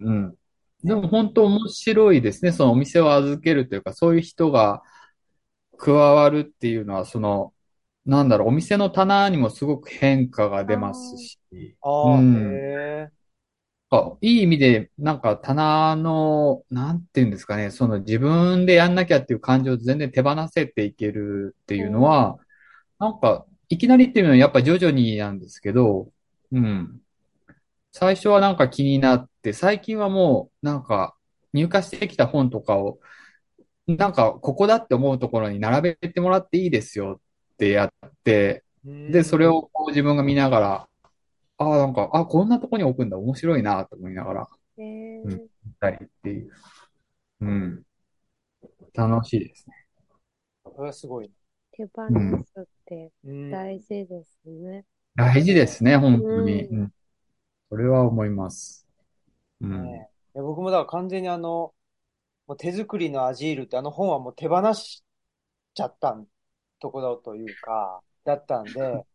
[0.00, 0.36] うん。
[0.82, 2.52] でも本当面白いですね。
[2.52, 4.82] そのお店を預けるというか、そういう人が
[5.76, 7.54] 加わるっていうのは、その、
[8.06, 11.38] なんだろう、お店の棚にもすごく変化が出ますし、
[11.82, 13.10] ああ、うんへえ。
[13.92, 22.38] あいい意味で、なんか棚の、なんていうんですかね、その自分でやんなきゃっていう感情を全然手放せていけるっていうのは、
[22.98, 26.12] なんか、いきなりっていうのはやっぱ徐々になんですけど、
[26.52, 27.00] うん。
[27.92, 31.16] 最初はなんか気になって、最近はもうなんか
[31.52, 33.00] 入荷してきた本とかを、
[33.86, 37.20] なんかここだって思うところに並べてもらっていいですよ
[37.54, 37.92] ってやっ
[38.24, 40.88] て、で、それをこう自分が見ながら、
[41.58, 44.48] ああ、なんか、あ、こんなとこに置くんだ、面白いなと思いながら、
[44.78, 46.50] へえうん見たりっていう。
[47.40, 47.82] うん。
[48.94, 49.86] 楽しいですね。
[50.64, 51.30] これはすごい。
[51.72, 52.08] 手放
[52.44, 54.84] すってうん大事ですね。
[55.16, 56.64] 大事ですね、本当に。
[56.64, 56.92] うんうん。
[57.70, 58.86] それは思います。
[59.60, 59.84] うん。
[59.84, 61.74] ねいや僕もだから完全にあの、
[62.46, 65.04] もう手作りのアジールってあの本はもう手放し
[65.74, 66.26] ちゃったん
[66.80, 68.80] とこだというか、だったんで、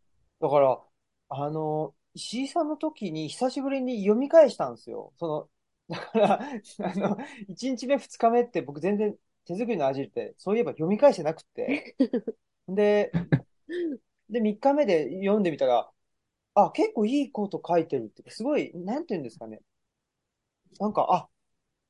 [0.41, 0.81] だから、
[1.29, 5.13] あの、石井さんの時に久しぶりに読み返したんですよ。
[5.17, 5.49] その、
[5.89, 7.17] だから、あの、
[7.49, 11.95] 1日目2日目って僕全然手作りのアジールってそういえば読み返してなくて、
[12.67, 13.17] で、
[14.29, 15.91] で、3日目で読んでみたら、
[16.55, 19.61] あ、結構いいこと書いてるってすごい、なんていうんですかね。
[20.79, 21.27] なんか、あ、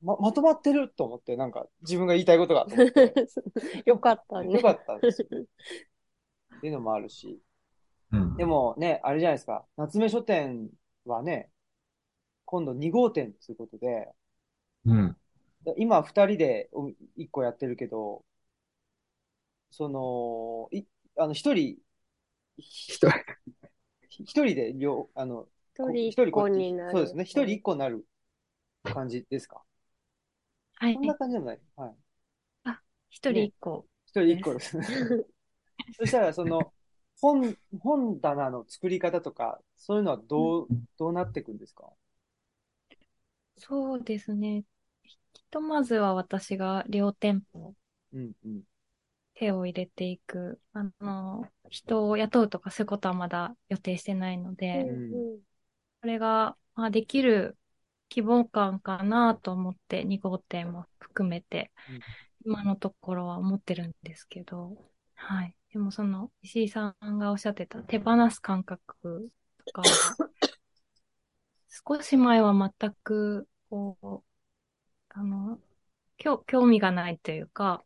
[0.01, 3.13] ま、まとまってると思って、なんか、自分が言いたいことがと思って、
[3.85, 4.53] よかったね。
[4.53, 5.27] よかったんですよ。
[6.57, 7.39] っていうのもあるし。
[8.11, 8.37] うん。
[8.37, 9.65] でもね、あれじゃないですか。
[9.77, 10.69] 夏目書店
[11.05, 11.49] はね、
[12.45, 14.11] 今度2号店ということで、
[14.85, 15.17] うん。
[15.77, 16.69] 今2人で
[17.17, 18.23] 1個やってるけど、
[19.71, 20.85] その、い、
[21.17, 21.77] あの、1人、
[22.57, 23.09] 一人。
[24.23, 26.91] 一人で両、あの、一人一一個になる。
[26.93, 27.23] そうですね。
[27.23, 28.05] 一人一個になる
[28.83, 29.63] 感じですか？
[30.75, 31.07] はいそん。
[31.07, 31.59] な感じでもない。
[31.75, 31.95] はい。
[33.09, 33.87] 一人一個。
[34.05, 34.77] 一人一個です。
[35.97, 36.73] そしたら、その、
[37.21, 41.91] 本、本棚の作り方とか、そういうのはどう、どうなっていくんですか？
[43.57, 44.63] そうですね。
[45.33, 47.75] ひとまずは私が両店舗
[48.13, 48.63] うんうん。
[49.35, 50.61] 手を入れていく。
[50.73, 55.41] あの、人を雇うとかそういうことはまだ予定してないのうで、んうん
[56.01, 57.57] これが、まあ、できる
[58.09, 62.03] 希望感かなと思って2号店も含めてうん
[62.45, 64.77] 今のところは思ってるんですけど、
[65.15, 65.55] はい。
[65.73, 70.17] でもその石井さんがおっしゃってた手放す感覚とかは、
[71.87, 74.23] 少し前は全く、こう、
[75.09, 75.59] あの、
[76.17, 77.83] 興興味がないというか、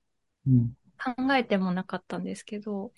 [0.47, 0.75] うん。
[0.99, 2.93] 考えてもなかったんですけど、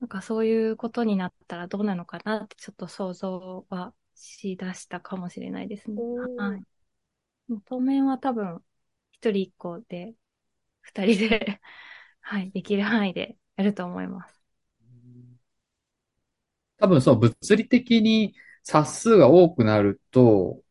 [0.00, 6.04] なんかそういうことになったらどうなのかなってちょっと想像はしだしたかもしれないですね。
[6.16, 6.64] うんはい。
[7.66, 8.64] 当面は多分、
[9.12, 10.14] 一人一個で、
[10.82, 11.60] 二人で、
[12.20, 14.42] はい、できる範囲でやると思います。
[16.78, 20.62] 多分そう、物理的に冊数が多くなると、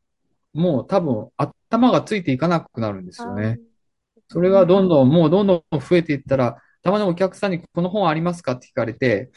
[0.54, 3.62] もう多分頭がついていかなくなるんですよね。
[4.32, 9.30] それがどんどん、もうどんどん増えていったら、たまにお客さんにこの本ありますかって聞かれて、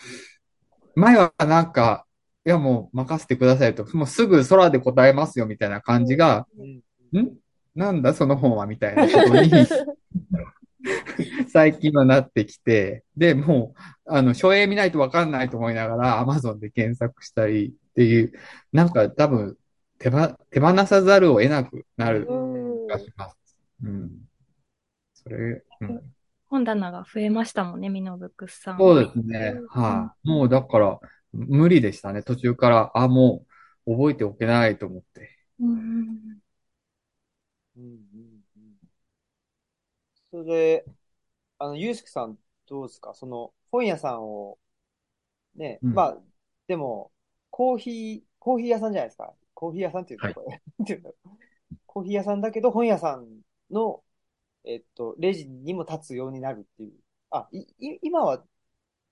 [0.95, 2.07] 前はなんか、
[2.47, 6.47] いやもう任せてくださいと、もうすぐ空で答えますよみたいな感じが、
[7.13, 7.33] うんん？
[7.75, 9.51] なんだその本はみたいなことに
[11.49, 18.33] 最近はなってきて、で、もう、あの、書影見ないとわかんないと思いながら、Amazon で検索したりっていう、
[18.73, 19.57] なんか多分、
[19.99, 23.37] 手ば、手放さざるを得なくなるうん気がします。
[23.83, 24.11] うん。
[25.25, 26.15] それ、うん。
[26.49, 28.79] 本棚が増えましたもんね、ミノブックスさん。
[28.79, 29.55] そうですね。
[29.57, 30.29] うんはい。
[30.29, 31.01] もうだから、
[31.33, 32.23] 無理でしたね。
[32.23, 33.45] 途中から、あ、も
[33.87, 35.31] う、覚えておけないと思って。
[35.61, 36.39] うんうん
[37.77, 37.91] うんうん
[38.57, 38.75] うん
[40.31, 40.85] それで、
[41.59, 43.15] あの、ゆうすけさんどうですか？
[43.15, 44.59] その、本屋さんを、
[45.57, 46.19] ね、うんまあ、
[46.67, 47.13] でも、
[47.51, 49.35] コーヒー、コーヒー屋さんじゃないですか？
[49.55, 50.35] コーヒー屋さんっていうはい
[51.87, 54.04] コーヒー屋さんだけど、本屋さんの、
[54.64, 56.92] えっと、レジにも立つようになるっていう。
[57.31, 58.44] あ、い、い今は、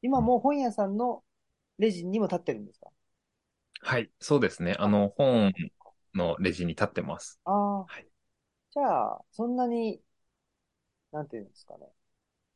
[0.02, 1.22] 今もう本屋さんの
[1.78, 2.88] レジにも立ってるんですか？
[3.82, 4.76] はい、そうですね。
[4.78, 5.52] あの、本
[6.14, 7.40] のレジに立ってます。
[7.44, 7.78] ああ。
[7.84, 8.06] はい
[8.74, 10.00] じゃあ、そんなに、
[11.12, 11.86] なんていうんですかね。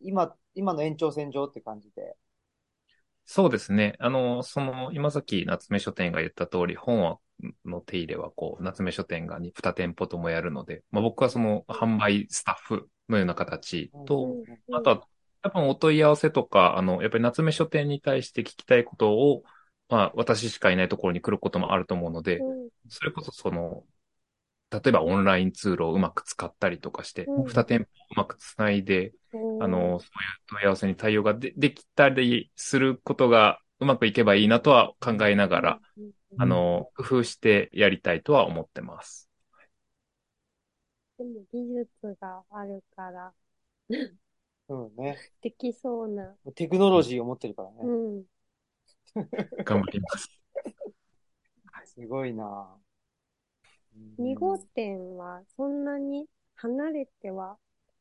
[0.01, 2.17] 今、今の延長線上って感じで。
[3.27, 3.97] そうですね。
[3.99, 7.19] あの、その、今さっき夏目書店が言った通り、本は
[7.65, 15.09] の手入れは、こう、夏目書店が2店舗ともやるので、まあ、僕はその、販売スタッフのような形と、うんあとは、
[15.43, 19.43] 多分お問い合わせとか、あの、やっぱり夏目書店に対して聞きたいことを、
[19.89, 23.83] まあ、私しかいないところに来ることもあると思うので、うんそれこそその、
[24.71, 30.01] 例えばオンラインツールをうまく使ったりとかして、うん二店舗をうまくつないで、うんあの、そういう
[30.49, 39.31] 問い合わせに対応がでできたりすることがうまくいけばいいなとは考えながら、うんあの、工夫してやりたいとは思ってます。
[41.19, 43.33] でも技術があるから、
[44.69, 45.17] うんね。
[45.41, 46.35] できそうな。
[46.55, 47.77] テクノロジーを持ってるからね。
[47.83, 48.25] うん。
[49.65, 50.29] 頑張ります。
[51.87, 52.86] すごいなうん
[54.19, 57.59] 2号店はそんなに離れては、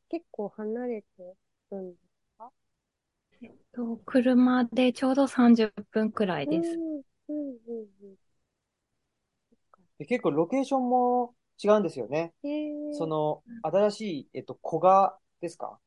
[0.08, 1.08] 結構離れて
[1.70, 2.50] るんですか？
[3.42, 6.78] えっと、車でちょうど30分くらいです。
[6.78, 6.96] うん、
[7.28, 8.16] うん、うん、うん。
[9.98, 12.32] で結構ロケーションも違うんですよね。
[12.44, 12.92] へえ。
[12.92, 15.78] その、新しい、えっと、古賀ですか？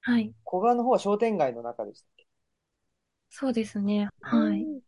[0.00, 0.32] はい。
[0.48, 2.26] 古賀の方は商店街の中でしたっけ？
[3.30, 4.08] そうですね。
[4.20, 4.62] はい。
[4.62, 4.80] うん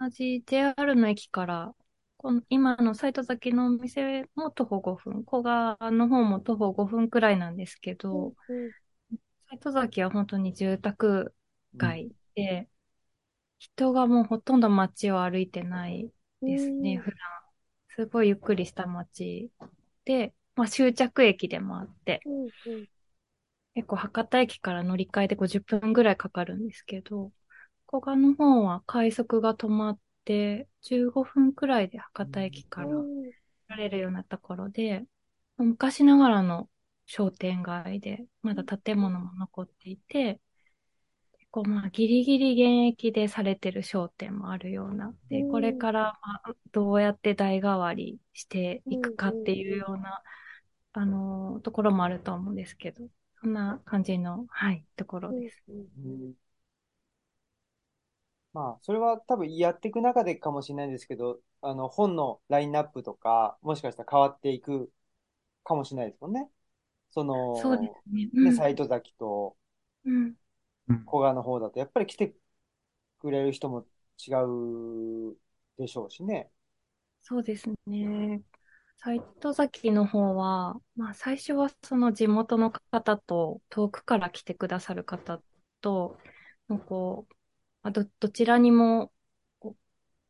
[0.00, 1.74] 同じ JR の駅から、
[2.22, 8.70] この今の斎藤崎のお店も徒歩5分、古賀の方も徒歩5分くらいなんですけど、うん
[9.50, 11.34] 斎藤崎は本当に住宅
[11.76, 12.70] 街で、
[13.58, 17.18] 人がもうほとんど街を歩いてないですね、普段。
[17.96, 19.50] すごいゆっくりした街
[20.06, 22.86] で、まあ終着駅でもあって、うん、うん。
[23.74, 27.30] 結構博多駅から乗り換えで50分ぐらいかかるんですけど、
[27.88, 33.30] 古賀の方は快速が止まって15分くらいで博多駅からうん
[33.68, 35.04] られるようなところで、
[35.56, 36.68] 昔ながらの
[37.06, 40.40] 商店街で、まだ建物も残っていて、
[41.38, 45.14] 結構まあギリギリ現役でされてる商店もあるような。
[45.28, 50.22] で、うんこれからまあどうやって代替わりしていくかっていうような、
[50.94, 53.04] あのところもあると思うんですけど、
[53.40, 55.62] そんな感じの、はい、ところです。
[55.68, 56.32] うんうん
[58.52, 64.92] まあ、それは多分やっていく中でかもしれないんですけど、あの、本のラインナップとか、もしかしたら変わっていく
[65.64, 66.50] かもしれないですもんね。
[67.10, 68.24] その、そうですね。
[68.24, 69.56] ね、うん斎藤崎と
[70.04, 70.36] うん。
[71.06, 72.34] 古賀の方だと、やっぱり来て
[73.20, 73.86] くれる人も
[74.26, 74.34] 違
[75.32, 75.36] う
[75.78, 76.50] でしょうしね。
[77.22, 78.42] そうですね。
[78.98, 85.40] 斎藤崎の方は、まあ最初はその地元の方と遠くから来てくださる方
[85.80, 86.18] と、
[86.88, 87.34] こう、
[87.82, 89.12] まあど、どちらにも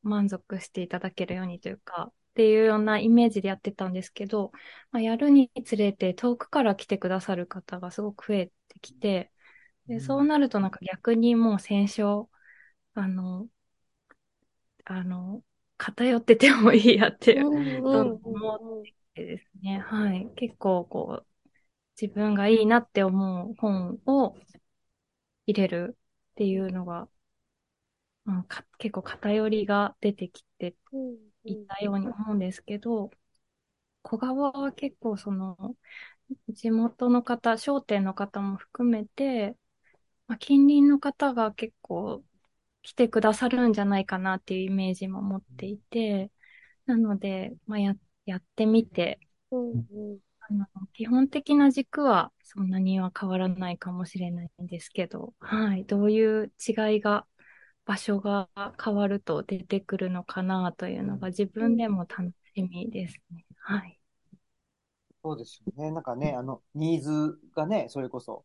[0.02, 4.52] 満足していただけるようにというか、っていうようなイメージでやってたんですけど、
[4.90, 9.30] まあ、やるにつれて遠くから来てくださる方がすごく増えてきて、
[9.86, 12.26] で、そうなるとなんか逆にもう戦勝、
[12.94, 13.48] あの、
[14.84, 15.42] あの、
[15.76, 18.82] 偏っててもいいやって思っ
[19.14, 20.30] てですね、はい。
[20.36, 21.26] 結構こう、
[22.00, 24.36] 自分がいいなって思う本を
[25.46, 25.98] 入れる
[26.32, 27.08] っていうのが、
[28.26, 31.32] うんか結構偏りが出てきてうん。
[31.44, 33.10] いたように思うんですけど、
[34.02, 35.76] 小川は結構その、
[36.50, 39.56] 地元の方、商店の方も含めて、
[40.28, 42.24] まあ、近隣の方が結構
[42.82, 46.30] 来てくださるんじゃないかなっていうイメージも持っていて、
[46.86, 47.94] なので、まあ、や、
[48.26, 50.18] やってみて、うんうん。
[50.40, 57.26] あの、基本的な軸はそんなには変わらないかもしれないんですけど、はい、どういう違いが、
[57.84, 58.48] 場所が
[58.82, 63.44] 変わると出てくるのかなというのが自分でも楽しみですね。
[63.58, 63.98] はい。
[65.22, 65.90] そうですよね。
[65.90, 68.44] なんかね、あの、ニーズがね、それこそ、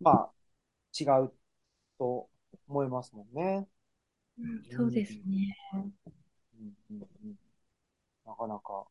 [0.00, 0.32] まあ、
[1.00, 1.32] 違う
[1.98, 2.30] と
[2.68, 3.68] 思いますもんね。
[4.38, 5.56] うんそうですね。
[5.74, 5.92] うん
[6.90, 7.36] うんうん、
[8.26, 8.86] なかなか。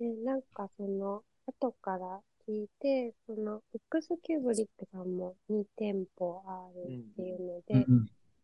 [0.00, 7.88] で、なんかその、後から聞いて、その、ブックスキューブリックさんも2店舗あるっていうので、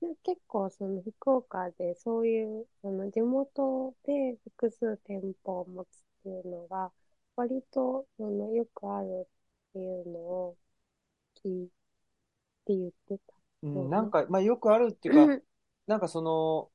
[0.01, 6.93] で結構その福岡でそういう、その地元で複数店舗を持つっていうのが、
[7.37, 10.57] 割とそのよくあるっていうのを
[11.45, 11.69] 聞い
[12.65, 13.35] て言ってた。
[13.63, 15.43] うん、なんか、まあよくあるっていうか、う ん
[15.87, 16.71] なんかその、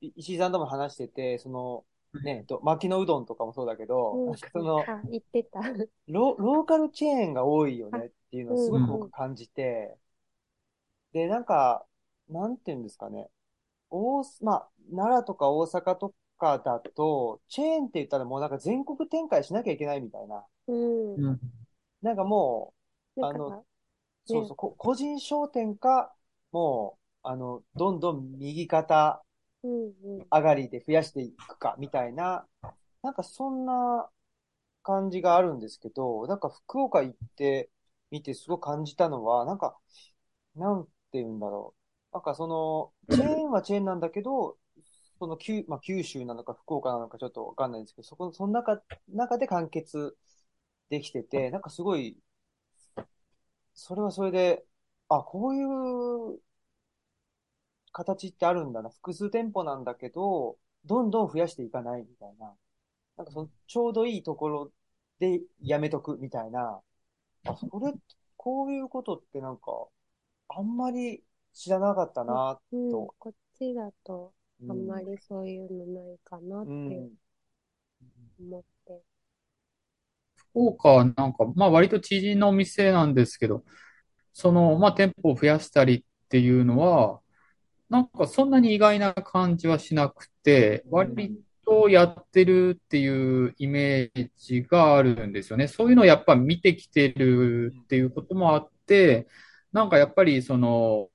[0.00, 1.84] い石井さんとも話してて、その、
[2.22, 5.60] ね、と、薪のうどんとかもそうだけど、うんなんかその、あ、言ってた。
[6.08, 9.96] ロ、ローカルチェーンが多いよねっていうのをすごくうん僕感じて、
[11.12, 11.86] で、なんか、
[12.28, 13.28] なんていうんですかね。
[13.90, 20.46] 大、まあ、奈良とか大阪とかだと、チェーンって言ったらもうなんか全国展開しなきゃいけないみたいな。
[20.66, 21.14] うん。
[21.16, 21.40] うん
[22.02, 22.74] なんかも
[23.16, 23.64] う、あの、
[24.26, 26.14] そうそう、こ個人商店か、
[26.52, 29.25] もう、あの、どんどん右肩うんうん。
[29.62, 32.46] 上がりで増やしていくか、みたいな、
[33.02, 34.10] なんかそんな
[34.82, 37.70] 感じがあるんですけど、なんか福岡行って
[38.10, 39.78] みてすごい感じたのは、なんか、
[40.56, 41.74] なんて言うんだろ
[42.12, 42.16] う。
[42.16, 44.58] なんかその、チェーンはチェーンなんだけど、
[45.18, 50.16] その九、まあ、九州なのか福岡なのかちょっとわかんないんですけど、そこの、その中、中で完結
[50.90, 52.18] できてて、なんかすごい、
[53.74, 54.64] それはそれで、
[55.08, 56.40] あ、こういう
[57.96, 58.90] 形ってあるんだな。
[58.90, 62.54] 複数店舗なんだけど、どんどん増やしていかないみたいな。
[63.16, 64.72] なんかその、ちょうどいいところ
[65.18, 66.82] でやめとくみたいな、
[67.46, 67.94] あ、それ、
[68.36, 69.88] こういうことってなんか、
[70.48, 71.24] あんまり
[71.54, 77.10] 知らなかったな、うん、とこっちだと、うんあんまりそういうのないかなってうん。
[78.38, 79.02] 思って。
[80.34, 83.64] 福岡はなんか、まあ割と知人のお店なんですけど、
[84.32, 87.20] その、まあ店舗を増やしたりっていうのは、
[87.88, 95.68] なんかそんなに意外な感じはしなくて、割とやってるっていうイメージがあるんですよね。
[95.68, 99.28] そういうのをやっぱ見てきてるっていうこともあって、
[99.72, 101.10] なんかやっぱりその、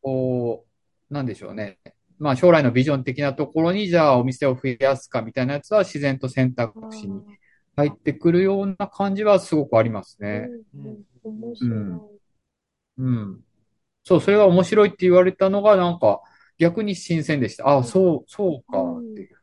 [0.00, 0.66] こ
[1.10, 1.78] う、なんでしょうね。
[2.18, 7.22] まあ将来のビジョン的なところに、じゃあお店を増やすかみたいなやつは自然と選択肢に
[7.76, 10.48] 入ってくるような感じはすごくありますね。
[10.74, 12.00] うん
[12.98, 13.06] うん。
[13.06, 13.44] うん。
[14.04, 16.20] そう、それが面白いって言われたのが、なんか、
[16.58, 17.66] 逆に新鮮でした。
[17.68, 19.38] ああ、そう、そうか、っていう。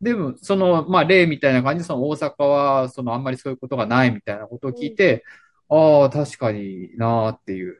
[0.00, 5.24] でも、その、まあ、例みたいな感じで、その大阪は、その、あんまりそういうことがないみたいなことを聞いて、
[5.68, 7.78] ああ、確かになーっていう。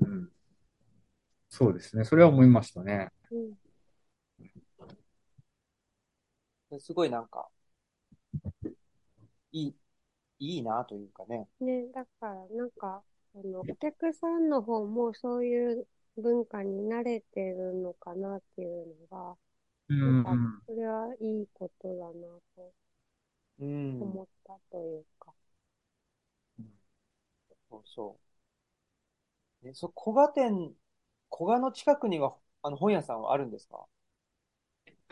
[0.00, 0.28] うん。
[1.48, 2.04] そうですね。
[2.04, 3.10] それは思いましたね。
[3.30, 3.62] うん
[6.80, 7.48] すごいなんか、
[9.52, 9.74] いい、
[10.38, 11.46] いいなというかね。
[11.60, 13.02] ね、だから、なんか、
[13.34, 19.36] あの、お客さんの方もそういう文化に慣れてるのかなっていうのが、
[19.88, 22.12] うなんそれはいいことだな
[22.56, 22.74] と
[23.58, 24.20] うん。
[24.20, 25.32] 思ったというか。
[27.68, 28.18] そうそ
[29.64, 29.68] う。
[29.68, 30.74] え、そ、古賀店、
[31.30, 33.86] 古賀の近くには、あの、本屋さんはあるんですか？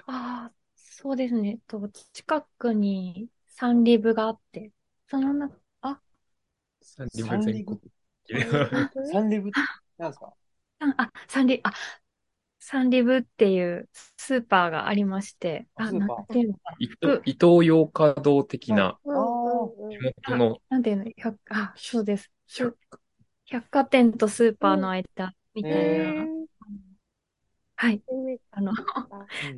[0.07, 1.59] ああ、そうですね。
[1.67, 4.73] と、近くにサンリブがあって、
[5.09, 5.51] そのな、
[5.83, 6.03] あ、
[7.13, 7.81] サンリブ
[9.13, 9.49] サンリブ？
[9.49, 9.61] って、
[9.99, 10.33] なんですか？
[10.81, 11.73] あ、あサンリ、あ、
[12.59, 16.33] サンリブっていうスーパーがありまして、あ、なんスーパー。
[16.33, 18.99] ていうのかな、伊東洋華堂的な。
[19.05, 19.11] 地
[20.29, 22.31] 元のなんていうの、百、あ、そうです。
[22.47, 22.77] す
[23.47, 26.27] 百貨店とスーパーの間みたいへな、ー。
[27.77, 28.03] はい、
[28.51, 28.73] あの、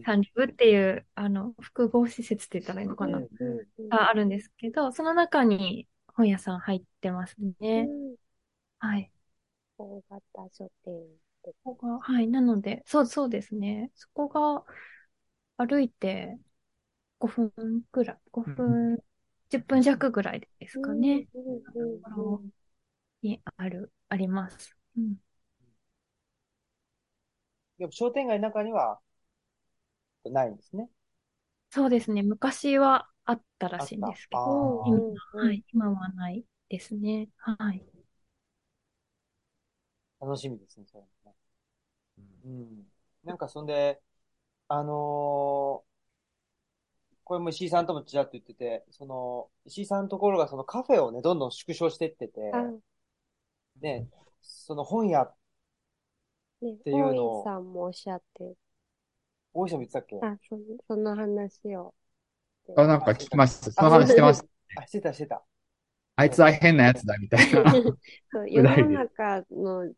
[0.07, 3.29] サンリブっていう、あの、複合施設って言ったらいいのかな、うんうん
[3.89, 7.89] があるんですけど、その中に本屋さん入ってますね。
[8.83, 9.13] うんはい。
[9.79, 11.09] 大型書店っ
[11.45, 11.55] て。
[11.65, 12.29] ここが、はい。
[12.29, 13.91] なので、そう、そうですね。
[13.95, 14.65] そこが
[15.57, 16.39] 歩いて
[17.19, 18.99] 5分ぐらい、5分、
[19.51, 21.29] 10分弱ぐらいですかね。
[21.75, 21.81] う
[22.15, 22.53] んう
[23.23, 24.77] にある、あります。
[24.99, 25.17] うん。
[27.79, 28.99] でも商店街の中には、
[30.25, 30.89] ないんですね？
[31.71, 32.23] そうですね。
[32.23, 35.65] 昔はあったらしいんですけあど、今うんはい。
[35.73, 37.29] 今はないですね。
[37.39, 37.85] はい。
[40.23, 41.35] 楽しみですね、それもね。
[42.45, 42.87] うん。
[43.25, 44.01] なんかそんで、
[44.69, 45.93] あのー
[47.25, 52.59] これも石井さんともちらっと言ってて、その、石井さんのところがそのカフェをね、どんどん縮小していってて、あ、
[53.81, 54.09] ね、
[54.41, 55.33] その本屋、
[56.61, 58.55] ね、ていうのを大井さんもおっしゃって、
[59.55, 60.17] 大石さんも言ってたっけ？
[60.27, 60.59] あ、そ
[60.89, 61.95] その話を。
[62.77, 63.71] あ、なんか聞きました。
[63.71, 64.47] その話してました。
[64.83, 65.45] あ、してた、してた。
[66.17, 67.73] あいつは変なやつだ、みたいな。
[68.33, 69.93] そう世の中の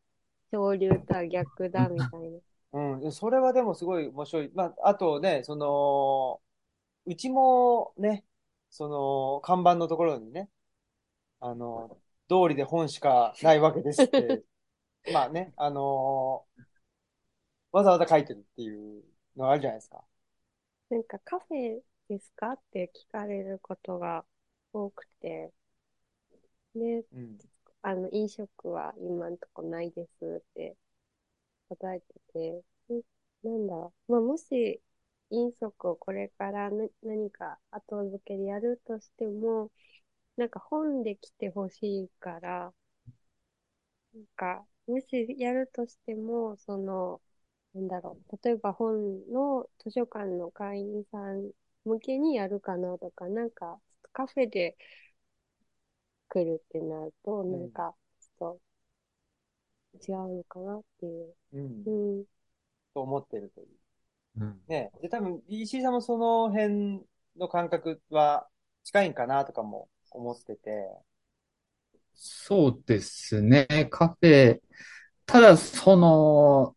[0.55, 2.39] 潮流とは逆だみたいな。
[2.73, 4.51] うん、それはでもすごい面白い。
[4.55, 6.41] まあ、あとね、その、
[7.07, 8.25] うちもね、
[8.71, 10.49] その、看板のところにね、
[11.41, 11.99] あの、
[12.29, 14.45] 通りで本しかないわけですって、
[15.13, 16.47] まあね、あの
[17.73, 19.05] わざわざ書いてるっていう
[19.37, 20.03] のがあるじゃないですか。
[20.89, 22.53] なんかカフェですか？
[22.53, 24.25] って聞かれることが
[24.73, 25.53] 多くて、
[26.75, 27.39] で、うん。
[27.85, 30.77] あの、飲食は今んとこないですって
[31.69, 32.65] 答えてて、
[32.95, 33.03] ん
[33.45, 33.75] なんだ？
[33.75, 34.13] ろう。
[34.13, 34.83] まあ、もし
[35.31, 39.71] 飲食をこれからな何か後付けでやるとしても、
[40.37, 42.75] なんか本で来てほしいから、
[44.15, 47.21] なんか、もしやるとしても、その、
[47.75, 48.39] なんだろう。
[48.45, 51.51] 例えば本の図書館の会員さん
[51.85, 53.81] 向けにやるかなとか、なんか、
[54.13, 54.77] カフェで
[56.35, 58.59] 来るってなると、んなんか、ちょっ
[60.03, 61.35] と違うのかなっていう。
[61.53, 62.21] うんう。
[62.23, 62.25] ん。
[62.93, 63.69] と思ってるという。
[64.41, 64.91] うんね。
[65.01, 67.01] で、多分、石井さんもその辺
[67.37, 68.49] の感覚は
[68.83, 70.89] 近いんかなとかも思ってて。
[72.15, 73.67] そうですね。
[73.91, 74.61] カフェ。
[75.27, 76.77] ただ、その、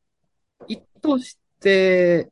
[0.68, 2.32] 意図して、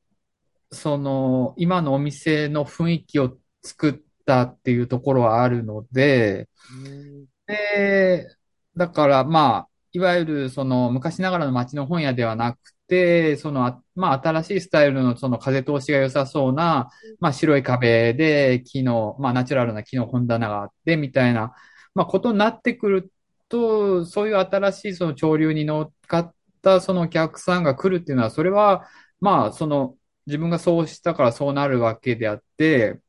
[0.72, 3.94] その、今のお店の雰囲気を作っ
[4.26, 6.50] たっていうところはあるので、
[6.86, 7.26] うん。
[7.48, 8.28] で、
[8.76, 21.54] だからまあ、いわゆるその昔ながらの街の本屋ではなくて、その、あまあ、新しいスタイルのその風通しが良さそうな、まあ、白い壁で木の、まあ、ナチュラルな木の本棚があって、みたいな、
[21.94, 23.12] まあ、ことになってくる
[23.50, 28.86] と、そういう新しいその潮流に乗っかったそのお客さんが来るっていうのは、それは、
[29.22, 29.96] まあ、その、
[30.28, 33.00] 自分がそうしたからそうなるわけであって、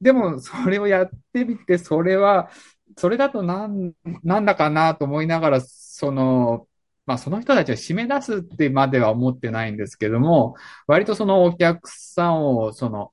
[0.00, 2.50] でも、それをやってみて、それは、
[2.96, 3.92] それだとなん、
[4.22, 6.68] なんだかなと思いながら、その、
[7.06, 13.12] まあその人たちを締め出すってまでは思ってないんですけども、割とそのお客さんを、その、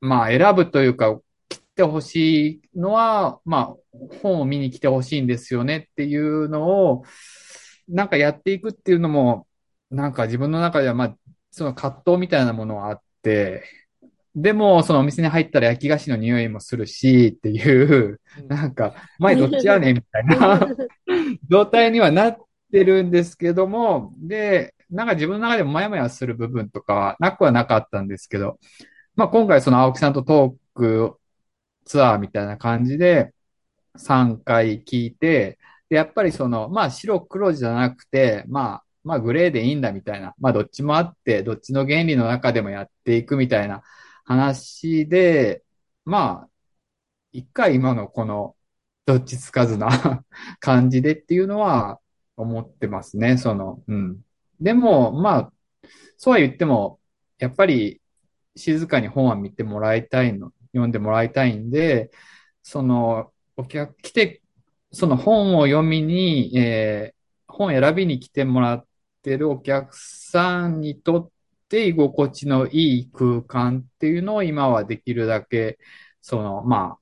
[0.00, 3.76] まあ選ぶというか、来てほしいのは、まあ
[4.22, 7.04] 本を見に来てほしいんですよねっていうのを、
[7.88, 9.46] なんかやっていくっていうのも、
[9.90, 11.16] なんか自分の中ではまあ、
[11.50, 13.64] その葛藤みたいなものがあって、
[14.34, 20.68] でも、そのお店に入ったら焼き菓子の匂いもするし、っていう、なんか、前どっちやねんみたいな
[21.50, 22.36] 状態にはなっ
[22.72, 28.58] てるんですけども、で、なんか自分の中でもマヤマヤする部分とかはなくはなかったんですけど、
[29.16, 31.16] まあ今回その青木さんとトーク
[31.84, 33.32] ツアーみたいな感じで
[33.96, 35.58] 3回聞いて、
[35.88, 43.82] で、やっぱりその、まあ白黒じゃなくて、まあ、まあグレーでいいんだみたいな、まあどっちもあって、どっちの原理の中でもやっていくみたいな
[44.30, 45.64] 話で、
[46.04, 46.48] まあ、
[47.32, 48.54] 一回今のこの
[49.04, 50.24] どっちつかずな
[50.60, 52.00] 感じでっていうのは
[52.36, 53.38] 思ってますね。
[53.38, 54.20] その、うん。
[54.60, 55.52] でも、まあ、
[56.16, 57.00] そうは言っても、
[57.38, 58.00] やっぱり
[58.54, 62.12] 静かに本は見てもらいたいの、読んでもらいたいんで、
[62.62, 64.42] その、お客、来て、
[64.92, 68.86] その本を読みに、えー、本選びに来てもらっ
[69.22, 71.30] てるお客さんにとっ
[71.70, 75.78] て、居心地のいい空間っていうのを今はできるだけ、
[76.20, 76.98] その、ま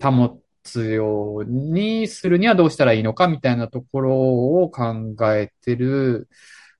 [0.00, 6.28] あ、保つようにするにはどうしたらいいのかみたいなところを考えてる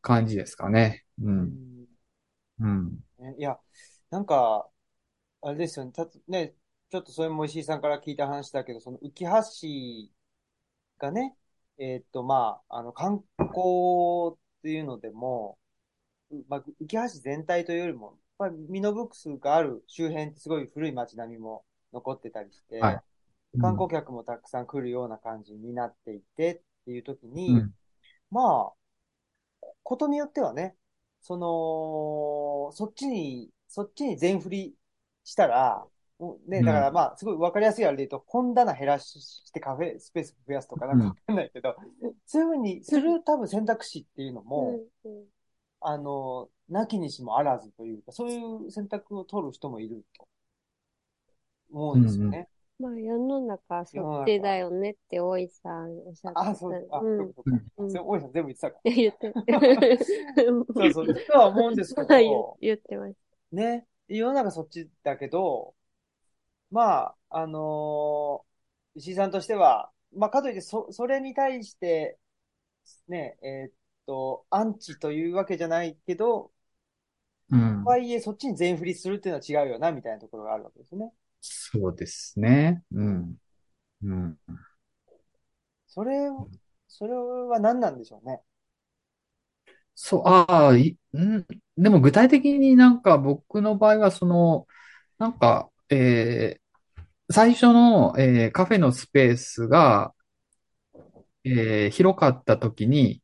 [0.02, 1.04] 感じですかね。
[1.22, 1.86] うん。
[2.60, 2.98] うん。
[3.38, 3.58] いや、
[4.10, 4.68] なんか、
[5.42, 5.92] あれですよね。
[5.92, 6.54] たね、
[6.90, 10.12] ちょっとそれも石井さんから聞いた話だけど、その浮橋
[10.98, 11.36] がね、
[11.78, 13.52] えー、っと、まあ、あの、観光
[14.34, 15.58] っていうのでも、
[16.48, 18.06] まあ、浮橋全体というよりも、
[18.38, 23.02] やっぱりミノブックスがある周辺ってすごい古い街並みも残ってたりして、はい、
[23.60, 27.74] 観光客もたくさん来るような感じになっていてっていう時に、うん、
[28.30, 30.74] まあ、ことによってはね、
[31.20, 34.74] その、そっちに、そっちに全振り
[35.24, 35.84] したら、
[36.46, 44.80] ね、だからまあ、すごいわかりやすいあれで言うと、本棚減らしてカフェスペース増やすとかなんかわかんないけど、うん、そういうふうにする多分選択肢っていうのも、
[45.84, 50.26] あの、なきにしもあらずというか、そういう選択を取る人もいると
[51.70, 52.48] 思うんですよね。
[52.78, 57.42] まあ、世の中、そっちだよねって、大井さんおっしゃってあ、そう、あ、うん、そうか。
[57.78, 58.80] うん、大井さん全部言ってたか。
[58.84, 59.32] 言って。
[60.74, 62.56] そうそう、 とは思うんですけど。
[62.60, 63.16] 言ってます。
[63.52, 63.86] ね。
[64.08, 65.74] 世の中そっちだけど、
[66.70, 72.18] まあ、あのー、石井さんとしては、まあ、かといって、そ、それに対して、
[73.06, 73.72] ね、えー、っ
[74.06, 76.52] と、アンチというわけじゃないけど、
[77.50, 77.84] うん。
[77.84, 81.12] とはいえ、そっちに全振りするっていうのは違うよな、みたいなところがあるわけですね。
[81.40, 82.82] そうですね。
[82.92, 83.36] うん。
[84.04, 84.38] うん。
[85.86, 86.28] それ、
[86.88, 88.40] それは何なんでしょうね？
[89.94, 91.46] そう、ああ、い、ん、
[91.76, 94.66] でも具体的になんか僕の場合はその、
[95.18, 100.14] なんか、えー、最初の、えー、カフェのスペースが、
[101.44, 103.21] えー、広かった時に、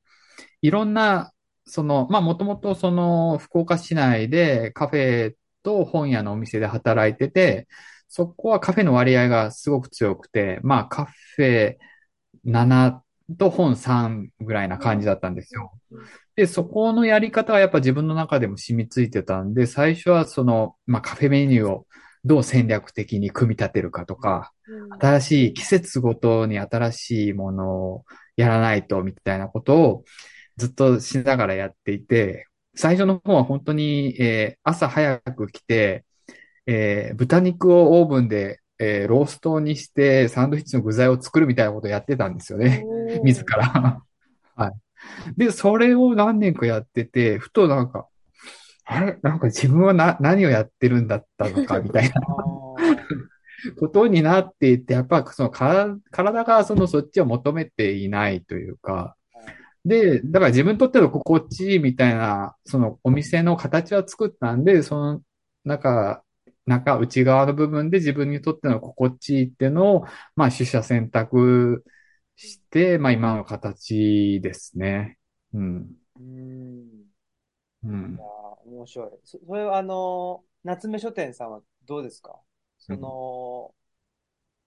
[0.62, 1.32] いろんな、
[1.66, 7.68] その、まあ、もともとその、福岡市内でカフェと本屋のお店で働いてて、
[8.09, 11.06] そこはカフェの割合がすごく強くて、まあ、カ
[11.36, 11.76] フェ
[12.46, 13.00] 7
[13.38, 15.72] と本3ぐらいな感じだったんですよ。
[16.36, 21.86] で、そこのやり方はやっぱ自分の中でも染みついてたんで、最初はその、まあ、カフェメニューを
[22.24, 24.52] どう戦略的に組み立てるかとか、
[24.98, 28.04] 新しい季節ごとに新しいものを
[28.36, 30.04] やらないとみたいなことを
[30.59, 36.04] ずっとしながらやっていて、最初の方は本当に、えー、朝早く来て、
[36.66, 42.84] えー、豚肉をオーブンで、えー、ローストにしてサンドイッチの具材を作るみたいなことをやってたんですよね。
[43.24, 44.02] 自ら。
[44.54, 44.72] はい。
[45.36, 48.06] で、それを何年かやってて、ふとなんか、
[48.84, 49.18] あれ？
[49.22, 52.20] なんか自分はな、何をやってるんだったのか、 みたいな
[53.78, 59.16] ことになっていて、やっぱその体がそのそっちを求めていないというか、
[59.85, 65.22] で、だから自分にとっての心地いいみたいな、そのお店の形は作ったんで、その
[65.64, 66.22] 中、
[66.66, 70.05] 中、内側の部分で自分にとっての心地いいっていうのを、
[70.37, 71.85] まあ、取捨選択
[72.37, 75.18] して、まあ、今の形ですね。
[75.55, 75.97] うん。
[76.16, 77.09] うん
[77.85, 78.24] うんいや。
[78.24, 79.11] ー面白い。
[79.24, 82.41] そそれはあの、夏目書店さんはどうですか？
[82.79, 83.74] その、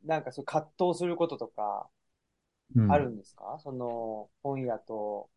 [0.04, 2.01] なんかそう葛藤することとかうん
[2.88, 5.30] あるんですか、その本屋と、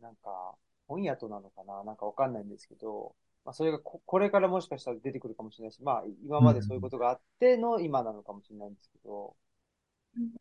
[0.00, 0.56] なんか、
[0.88, 1.84] 本屋となのかな？
[1.84, 9.36] なんかわかんないんですけど、まあそれがここれからもしかしたら出てくるかもしれないし、まあ今までそういうことがあっての今なのかもしれないんですけど、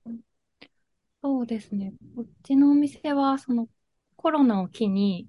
[0.05, 0.19] うん。
[1.21, 1.93] そうですね。
[2.15, 3.67] こっちのお店は、その
[4.17, 5.27] コロナを機に、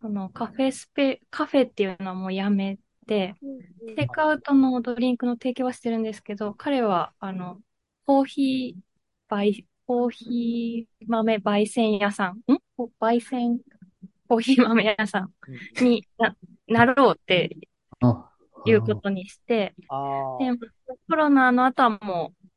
[0.00, 3.58] そのカフェスペ、カフェっていうのはもうやめて、うん
[3.96, 7.60] テイクアウトのドリンクの提供はしてるんですけど、彼は、あの、
[8.06, 12.58] コーヒー、焙、コーヒー豆焙煎屋さん、ん？
[13.00, 13.58] 焙煎、
[14.28, 15.32] コーヒー豆屋さん。
[15.82, 16.36] にな
[16.68, 17.56] なろうって
[18.00, 18.30] あ。
[18.66, 19.88] いうことにして、で、
[21.08, 22.48] コロナの後はもう、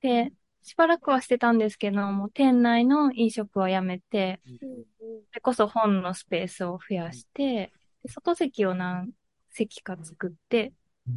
[0.00, 0.32] で、
[0.62, 4.64] しばらくはしてたんですけども、店内の飲食はやめて、そ
[5.34, 7.70] れこそ本のスペースを増やして、
[8.02, 9.10] で外席を何
[9.50, 10.72] 席か作って、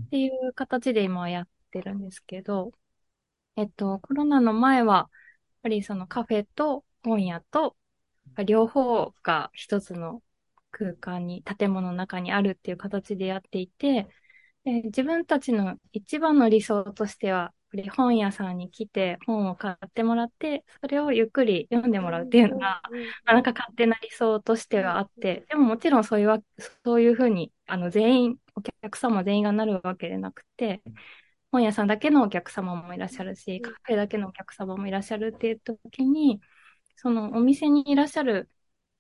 [0.08, 2.74] っていう形で今はやってるんですけど、
[3.56, 5.10] えっと、コロナの前は、
[5.62, 7.76] ぱりそのカフェと本屋と、
[8.46, 10.22] 両方が一つの
[10.72, 14.08] 空間に、建物の中にあるっていう形でやっていて、
[14.64, 17.54] で自分たちの一番の理想としては、
[17.96, 22.82] 本屋さんに来て本を買ってもらって、それをゆっくり読んでもらうっていうのが、
[23.26, 26.40] なんか勝手な理想としてはあって、でももちろんそういうわ、
[26.84, 30.82] そういうふうに、あの全員、お客様全員がなるわけでなくて、
[31.52, 36.42] 本屋さんだけのお客様もいらっしゃるし、カフェだけのお客様もいらっしゃるっていう時に、
[36.98, 38.50] そのお店にいらっしゃる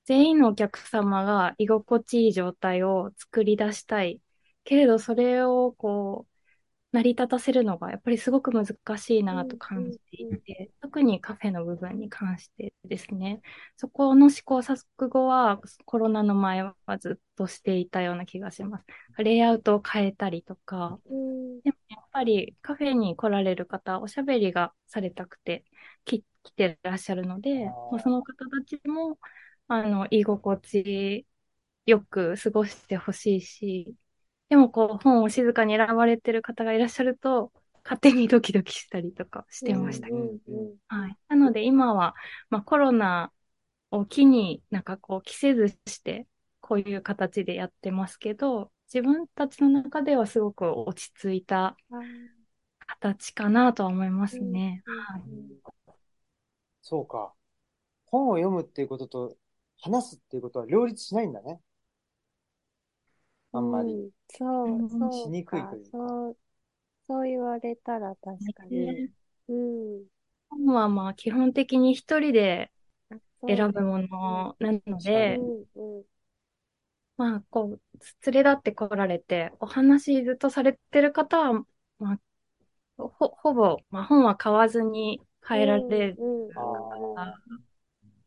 [0.05, 4.21] 全員のお客様が居心地いい状態を作り出したい。
[4.65, 6.30] けれどそれをこう、
[6.91, 8.67] 成り立たせるのがやっぱりすごく難
[8.97, 13.41] しいなと感じていて、特にカフェの部分に関してですね。
[13.77, 18.85] そこの試行錯誤はコロナの前はずっとしていたような気がします。
[19.19, 25.63] レイアウトを変えたりとか、うんでもやっぱりカフェに来られる方、おしゃべりがされたくて
[26.05, 27.69] き来てらっしゃるので、
[28.03, 29.19] その方たちも、
[29.67, 31.27] あの、居心地
[31.85, 33.95] よく過ごしてほしいし、
[34.51, 37.53] でもこう、本を静かに選ばれてる方がいらっしゃると、
[37.85, 40.17] 勝手にドキドキしたりとかしてましたけど。
[40.17, 41.17] うんうんうんはい。
[41.29, 42.15] なので今は、
[42.49, 43.31] まあコロナ
[43.91, 46.27] を機になんかこう、着せずして、
[46.59, 51.77] こういう形でやってますけど、自分たちの中ではすごく落ち着いた
[52.85, 54.83] 形かなとは思いますね。
[56.81, 57.31] そうか。
[58.07, 59.37] 本を読むっていうことと
[59.79, 61.61] 話すっていうことは両立しないんだね。
[63.53, 63.93] あんまり。
[63.93, 64.11] うん。
[64.29, 65.91] そううんそうしにくいかというか。
[65.91, 66.37] そう、
[67.07, 69.01] そう言われたら確かに。
[69.49, 70.07] うん。
[70.49, 72.71] 本はまあ基本的に一人で
[73.47, 76.05] 選ぶものなので、うんうん。
[77.17, 77.81] まあこう、
[78.31, 81.65] 連れ立って来られて、お話ずっとされてる方は、
[81.99, 82.19] まあ、
[82.97, 86.21] ほ、ほぼ、まあ本は買わずに帰られる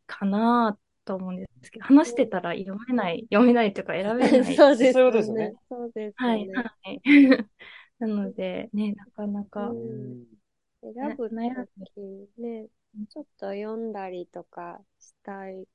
[0.06, 4.56] かなと思うんですけど、話してたら読めない、読めないというか選べない。
[4.56, 5.54] そうですそういうことですよね。
[5.68, 6.48] そうですはい。
[6.48, 7.00] はい。
[7.98, 9.72] なので、ね、なかなか、
[10.82, 12.68] 選ぶと悩んきね、
[13.08, 15.66] ちょっと読んだりとかしたい。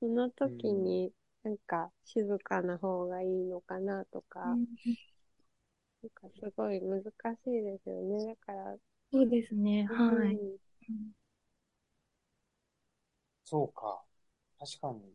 [0.00, 1.12] その時に、
[1.44, 4.66] なんか静かな方がいいのかなとか、なん
[6.10, 7.10] かすごい難し
[7.46, 8.26] いですよね。
[8.26, 8.76] だから、
[9.12, 10.36] そうですね、はい。
[10.36, 11.12] うん
[13.44, 14.02] そうか。
[14.64, 15.12] 確かに。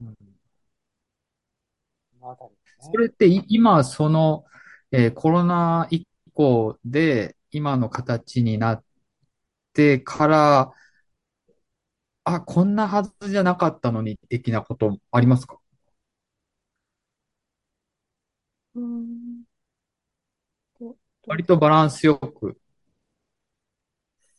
[0.00, 0.16] うん
[2.20, 4.44] このあたりですねそれってい今、その、
[4.92, 8.84] えーコロナ以降で今の形になっ
[9.72, 10.72] てから、
[12.24, 15.58] あ、こんなはずじゃなかったのに的なことありますか？
[18.74, 19.44] うん
[20.80, 20.96] ど
[21.26, 22.58] 割とバランスよく。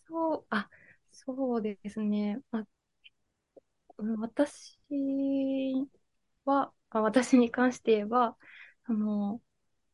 [0.08, 0.70] そう、あ、
[1.12, 2.42] そうですね。
[2.52, 2.68] まうん
[4.18, 4.80] 私
[6.46, 8.38] は、あ私に関して言えば、
[8.86, 9.42] あの、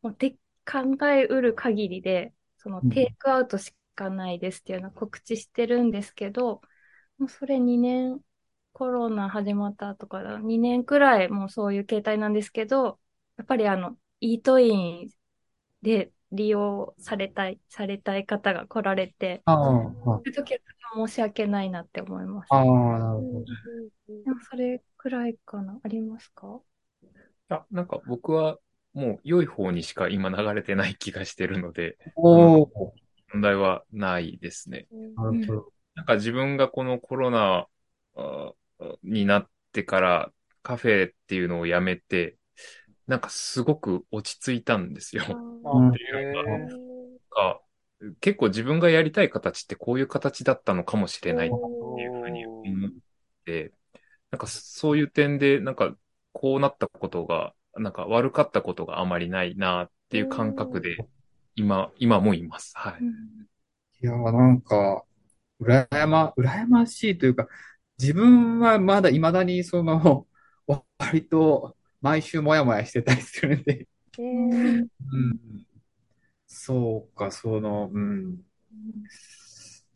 [0.04, 0.34] もうて
[0.66, 2.94] 考えうる限りで、そのうん。
[2.94, 6.62] テイクアウトしかないですっていうのは告知してるんですけど、
[7.20, 8.22] もうそれ2年、
[8.74, 13.00] コロナ始まったとかだ、2年くらいもうそういう形態なんですけど、
[13.38, 15.12] やっぱりあの、イートイン
[15.82, 22.50] で利用されたい、されたい方が来られて、ああ、あそういう時は申し訳ないなって思います。
[22.52, 23.40] あ、なるほうんど。
[23.40, 26.62] うんでもそれくらいかなありますか？
[27.50, 28.58] あ、なんか僕は
[28.94, 32.94] もう良い方にしか今流れてない気がしてるので、おお、
[33.34, 34.88] 問題はないですね。
[34.92, 35.74] うんなるほど。
[35.96, 37.68] なんか自分がこのコロナ
[38.16, 38.54] あ
[39.04, 42.38] になってからカフェっていうのをやめて、
[43.08, 45.24] なんかすごく落ち着いたんですよ。
[48.22, 52.94] 結構自分がやりたい形ってこういう形だったのかもしれないっおていうふうに思ーっ
[53.46, 53.74] て、
[54.32, 55.96] なんかそういう点で、なんか
[56.34, 60.98] こうなったことが、なんか悪かったことがあまりないなっていう感覚で、
[61.56, 62.74] 今、今もいます。
[62.76, 63.04] はい。
[64.04, 65.06] いやー、なんか、
[65.60, 67.48] 羨ま、羨ましいというか、
[68.00, 70.28] 自分はまだ未だにその、
[71.00, 73.88] 割と毎週もやもやしてたりするんで、
[74.18, 75.66] えーうん。
[76.48, 78.44] そうか、その、うん。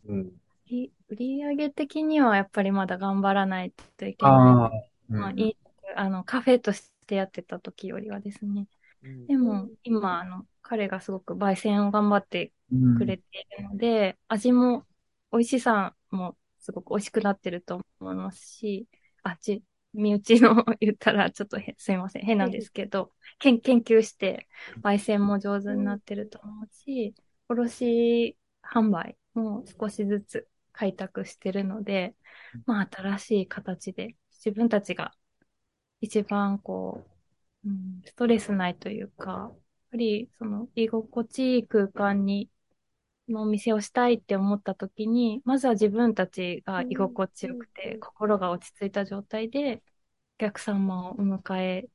[0.06, 0.32] うん。
[0.66, 4.60] い売り上げ的にはやっぱりまだ頑張らないといけない。
[4.60, 5.58] ああ、まあ、うんいい、
[5.95, 8.68] あの、カフェとしてやってた時よりはですね。
[9.04, 13.24] うんでも、今、あの、彼がすごく焙煎を頑張ってうんくれて
[13.58, 14.88] いるので、味も、
[15.32, 18.88] 美味しさもすごく美味しくなってると思いますし、
[19.24, 19.64] あっち、
[19.94, 24.48] 身内の言ったらちょっとすいません、変なんですけど、研研究して
[24.82, 27.14] 焙煎も上手になってると思うし、
[27.50, 32.16] 卸販売も少しずつ開拓してるので、
[32.66, 35.14] まあ新しい形で自分たちが
[36.00, 37.04] 一番こ
[37.64, 39.60] う、うん、ストレスないというか、やっ
[39.92, 42.50] ぱりその居心地いい空間に
[43.32, 49.84] のお店をしたいって思った時に、まずは自分たちが居心地よくて、うん心が落ち着いた状態で、
[50.38, 51.90] お客様をお迎え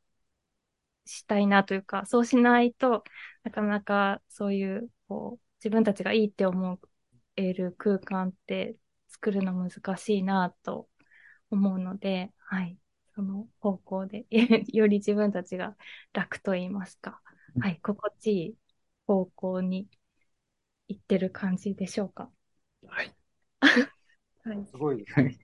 [1.05, 3.05] したいなというか、そうしないと
[3.45, 6.81] なかなかそういう、こう、自分たちがいいって思
[7.37, 8.77] える空間って
[9.09, 10.89] 作るの難しいなと
[11.51, 12.77] 思うので、はい。
[13.15, 14.27] その方向で、
[14.73, 15.77] より自分たちが
[16.13, 17.21] 楽と言いますか、
[17.59, 17.81] はい。
[17.83, 18.55] 心地いい
[19.07, 19.89] 方向に
[20.89, 22.31] 行ってる感じでしょうか？
[22.87, 23.15] はい。
[24.45, 24.67] はい。
[24.71, 25.39] すごいですね。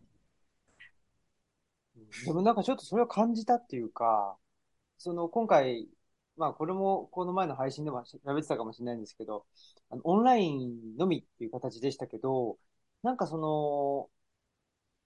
[1.96, 4.36] うんでもなんかちょっとそれを感じたっていうか、
[4.98, 5.88] その今回、
[6.36, 9.46] まあこれもこの前の配信でも喋ってたかもしれないんですけど、
[9.90, 12.58] あのオンラインのみっていう形でしたけど、
[13.02, 14.10] なんかその、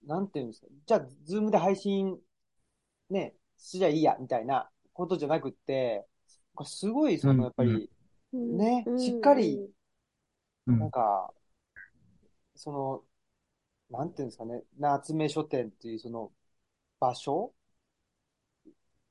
[0.07, 2.17] なんていうんですか、じゃあズームで配信
[3.09, 6.05] ね、すりゃいいや、みたいなことじゃなくって、
[6.65, 7.89] すごいそのやっぱり、
[8.33, 9.76] ねうんしっかりうん
[10.75, 11.33] なんか、
[12.55, 13.03] その、
[13.99, 16.31] なんていうんですかね、夏目書店っていうその
[16.99, 17.53] 場所？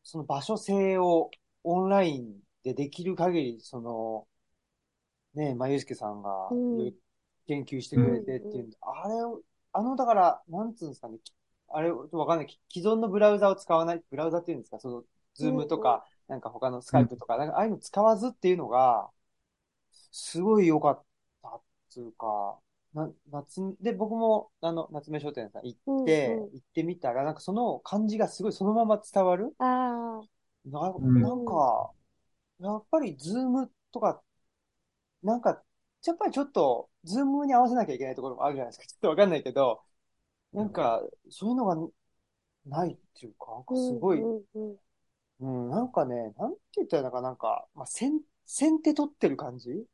[0.03, 1.31] その場所性を
[1.65, 4.29] オンラインでできる限り、その、
[5.35, 6.93] ね、まゆすけさんがうん。
[7.47, 8.71] 研究してくれてっていうん。
[8.71, 9.43] で、あれを、
[9.73, 11.33] あの、だから、なんつうんですかね、き
[11.69, 15.05] あれ、わかんない、き既存のブラウザを使わない、ブラウザっていうんですか、その、
[15.35, 19.11] ズームとか、なんか他のスカイプとか、なんかああいうの使わずっていうのが、
[20.13, 21.05] すごい良かっ
[21.97, 22.59] たっていうか、
[22.95, 26.53] な、夏、で、僕も、あの、夏目書店さん行って、うんうん。
[26.53, 29.55] 行ってみたら、なんかその感じがすごいそのまま伝わる。
[29.59, 30.23] ああ、
[30.69, 31.23] な、うん。
[31.23, 31.93] なんか、
[32.61, 34.23] やっぱりズームとか、
[35.23, 35.63] なんか、
[36.05, 38.87] やっぱりちょっと、ズームに合わせなきゃいけないところもあるじゃないですか。
[38.89, 39.83] ちょっとわかんないけど、
[40.53, 41.77] なんか、そういうのが
[42.67, 44.77] ないっていうか、なんかすごい、うんうん
[45.41, 49.85] うん、なんかね、なんて言ったらいいのかな、なんか、まあ、先、先手取ってる感じ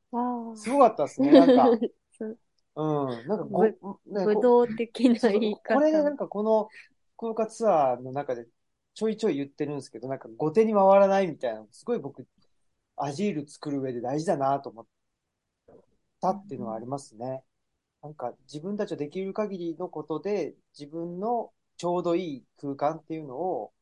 [0.55, 1.35] すごかったですね。
[1.35, 1.79] なんか、
[2.21, 2.39] う
[2.77, 2.83] う
[3.25, 6.17] ん、なんかご、ぶね、ぶこどう的な言いこれなん方。
[6.17, 6.73] かこの
[7.17, 8.47] 福岡ツアーの中で
[8.95, 12.27] ちょいちょい言ってるんですけど、なんか後手に回らないみたいなの、すごい僕、
[12.97, 14.87] アジール作る上で大事だなと思っ
[16.21, 17.43] たっていうのはありますね。
[18.03, 23.73] なんか自分たちはできる限りのことで自分のちょうどいい空間っていうのを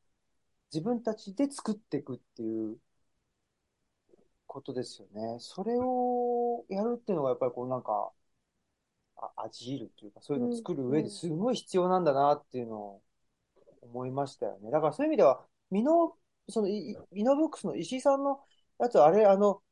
[0.73, 2.79] 自分たちで作っていくっていう
[4.51, 5.37] ことですよね。
[5.39, 8.11] それをやるっていうのがやっぱりこうなんか、
[9.17, 13.03] あアジールっていうかそういうのを作る上ですごい必要なんだなっていうのを
[13.83, 14.71] 思いましたよね。
[14.71, 16.17] だからそういう意味では、ミノ、
[16.49, 18.41] その、いミノブックスの石井さんの
[18.81, 19.63] やつ、あれ、あの、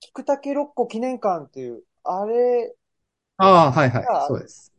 [0.00, 2.74] 菊竹六甲記念館っていう、あれ、
[3.36, 4.72] ああ、はいはいあ、そうです。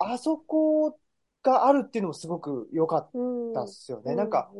[0.00, 0.98] あそこ
[1.42, 4.16] があるっていうのもすごく良かっうんたっすよね。
[4.16, 4.50] なんか、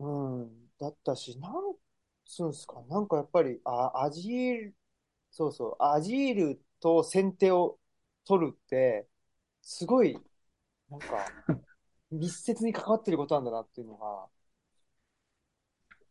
[0.00, 1.69] うんうん、だったし、なん
[2.30, 4.76] つうんすか、なんかやっぱり、あ、アジール、
[5.30, 7.78] そうそう、アジールと先手を
[8.26, 9.08] 取るって、
[9.62, 10.18] すごい、
[10.90, 11.26] なんか、
[12.10, 14.28] 密接に関わってることなんだなっていうのが、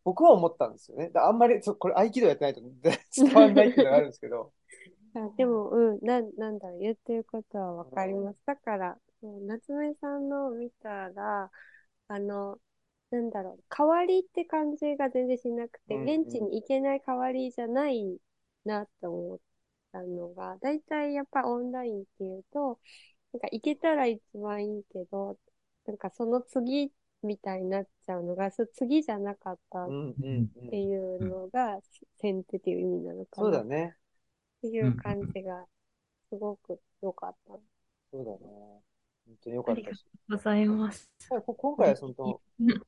[0.04, 1.10] 僕は思ったんですよね。
[1.10, 2.60] だあんまり、そこれ合気道やってないと
[3.16, 4.52] 伝わんないっていうのがあるんですけど、
[5.14, 8.42] あでも、うん、なん、なんだろう、言ってることはわかります。
[8.46, 11.50] だから、夏目さんの見たら、
[12.08, 12.58] あの、
[13.10, 18.18] なんだろう、代わりって感じが全然しなくて、うんうん現地に行けない代わりじゃない
[18.64, 19.38] なって思っ
[19.92, 22.78] たのが、だいたいやっぱオンラインっていうと、
[23.32, 25.38] なんか行けたら一番いいけど、
[25.86, 26.92] なんかその次
[27.22, 29.88] みたいになっちゃうのが、そう次じゃなかったっ。
[30.70, 31.80] ていうのが、
[32.20, 33.96] 先手っていう意味なのかなっそうだね。
[34.62, 35.66] ていう感じが、
[36.28, 37.54] すごく良かった。
[38.12, 38.38] そうだね。
[39.26, 40.04] 本当によかったし。
[40.28, 41.10] ございます。
[41.20, 42.82] やっぱりこ今回はその、うん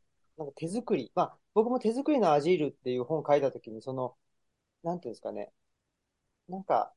[0.45, 1.13] なんか手作り。
[1.15, 4.17] まあ、僕も手作りのアジールっていう本を書いたときに、その、
[4.85, 5.53] なんていうんですかね。
[6.49, 6.95] なんか、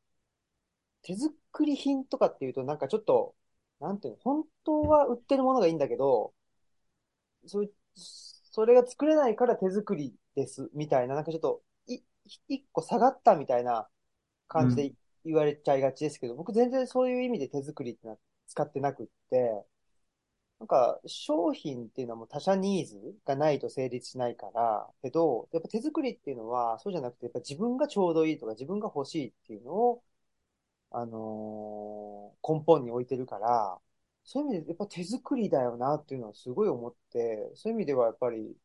[1.03, 3.35] 手作り品とかっていうと、なんかちょっと、
[3.79, 6.33] なんていうの、本当は売ってるものがいいんだけど、
[7.45, 7.63] そ
[7.95, 11.99] それが作れないから手作りです、みたいな、なんかちょっと、い、
[12.47, 13.87] 一個下がったみたいな
[14.47, 14.93] 感じで
[15.25, 19.65] 言われちゃいがちですけど、僕全然そういう意味で手作りってのは使ってなくって、
[20.59, 30.03] なんか、商品っていうのはもう他社ニーズがないと成立しないから、けど、やっぱ手作りっていうのは、そうじゃなくて、やっぱ自分がちょうどいいとか、自分が欲しいっていうのを、
[30.91, 33.79] あのー根本に置いてるから、
[34.25, 38.57] そういう意味で、やっぱ手作りだよなっていうのはすごい思って、そういう意味ではやっぱり、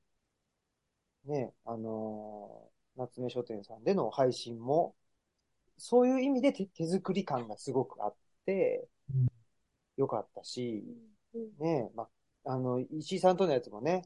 [1.25, 4.95] ね、あのー夏目書店さんでの配信も、
[5.79, 8.17] そういう意味で手、手作り感がすごくあっ
[8.47, 8.89] て、
[9.97, 10.85] よかったし、
[11.35, 12.09] ねえ、ま、
[12.45, 14.03] あの、石井さんとのやつもね、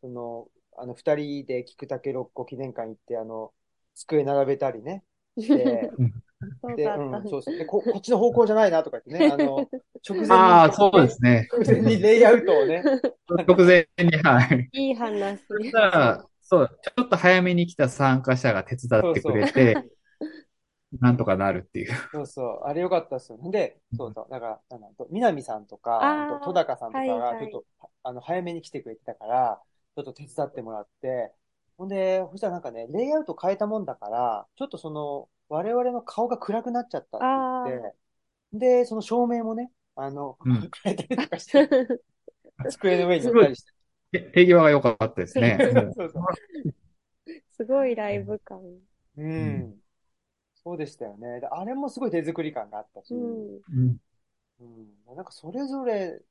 [0.00, 3.52] その、あの、二人で菊竹六甲記念館行って、あの、
[3.94, 5.04] 机並べたりね、
[5.38, 5.90] して、
[6.76, 7.58] で、そうん、そうそう。
[7.58, 9.68] で、こ、こっちの方向じゃないなとか言ってね、あの、
[10.08, 11.48] 直前に、ああ、そうですね。
[11.52, 12.82] 直前にレイアウトをね、
[13.28, 14.68] 直前に、はい。
[14.72, 15.40] いい話。
[15.48, 19.86] そしたら、そう、ちょっと早めに来た参加者が手伝ってくれて、
[21.00, 21.92] なんとかなるっていう。
[22.12, 23.38] そうそう、あれよかったっすよ。
[23.50, 29.60] で、そうそう、だから、なんだ、南さんとか、戸高さんとかが、はいはいちょっと、あの、早めに来てくれてたから、
[29.96, 31.32] ちょっと手伝ってもらって、
[31.78, 37.96] ほんで、そしたらなんかね、レイアウト変えたもんだから、ちょっとその、我々の顔が暗くなっちゃったって言って、
[38.52, 41.68] で、その照明もね、あの、うん変えたりとかして、
[42.70, 43.72] 机の上に乗ったりして。
[44.12, 45.56] 手手際が良かったですね。
[45.56, 46.22] もそうそう。
[47.52, 48.60] すごいライブ感。
[49.16, 49.81] うん。
[50.64, 51.40] そうでしたよね。
[51.40, 53.56] であれもすごい手作り感があったし、うん。
[53.56, 53.98] ううん
[54.60, 56.22] うん、なんかそれぞれ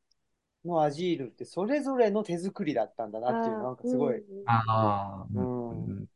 [0.65, 6.07] のアジールってそれぞれの手作りだったんだなっていうのなんかすごいうんああ、ううんん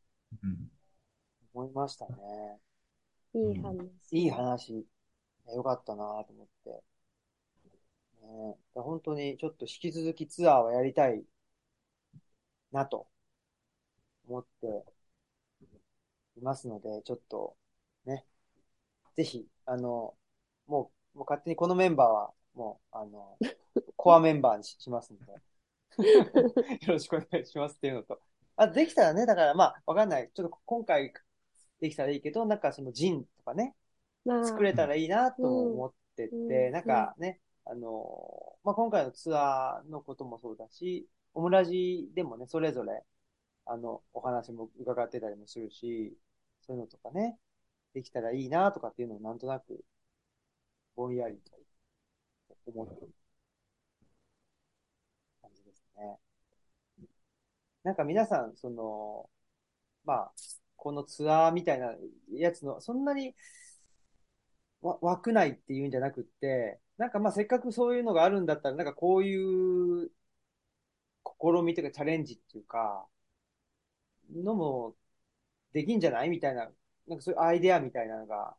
[0.42, 0.70] うん
[1.54, 2.60] 思いましたね。
[3.34, 3.90] いい話。
[4.10, 4.86] いい話。
[5.54, 6.82] よかったなと思って。
[8.20, 11.24] ね、だ本当にちょっと引き続きツアーはやりたい
[12.72, 13.08] なと
[14.28, 14.84] 思って
[16.36, 17.56] いますので、ちょっと
[18.06, 18.26] ね、
[19.16, 20.14] ぜひ、あの、
[20.66, 23.38] もう、もう勝手にこのメンバーはもう、あの、
[23.96, 25.32] コアメンバーにししますんで、
[26.86, 28.20] よろしくお願いしますっていうのと、
[28.56, 30.30] あ、できたらね、だからまあ、わかんない。
[30.34, 31.12] ちょっと今回
[31.80, 33.74] できたらいいけど、なんかそのジンとかね、
[34.24, 36.72] まあ、作れたらいいなとも思ってて、うん。
[36.72, 43.02] なんかね、あのまあ、今回のツアーのこともそうだし、オムラジでもね、それぞれ、
[43.66, 46.16] あの、お話も伺ってたりもするし、
[46.62, 47.38] そういうのとかね、
[47.96, 49.82] できたらいいなとかっていうのをなんとなく、
[50.96, 51.52] ぼんやりと
[52.66, 53.12] 思ってる
[55.40, 56.18] 感じですね。
[57.82, 59.30] なんか皆さん、その、
[60.04, 60.32] まあ、
[60.76, 61.94] このツアーみたいな
[62.32, 63.34] やつの、そんなに
[64.80, 70.10] わ枠内っていうんじゃなくって、なんかまあせっかくそういうのがあるんだったら、なんかこういう
[71.40, 73.06] 試みというかチャレンジっていうか、
[74.34, 74.94] のも
[75.72, 76.70] できんじゃないみたいな、
[77.08, 78.56] なんかそういうアイデアみたいなのが、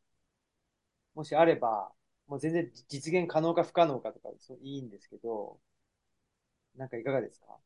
[1.15, 1.91] もしあれば、
[2.27, 5.59] もう全然実現可能か不可能かとかそういいんですけど、
[6.77, 7.57] なんかいかがですか？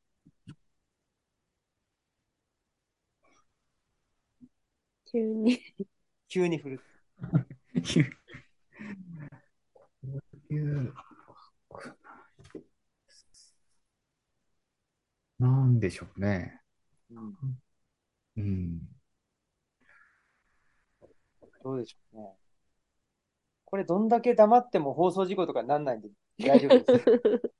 [5.05, 5.59] 急に。
[6.29, 6.83] 急に振る。
[10.49, 10.93] い う
[15.39, 16.61] なんでしょうね。
[17.11, 17.35] うん、
[18.37, 19.00] うん。
[21.63, 22.29] どうでしょうね。
[23.65, 26.09] これどんだけ黙っても放送事故とかになんないんで
[26.39, 26.91] 大丈夫です。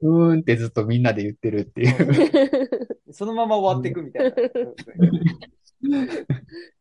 [0.00, 1.94] うーんってずっとみんなで言ってるっていう。
[3.12, 4.36] そのまま終わっていくみたいな。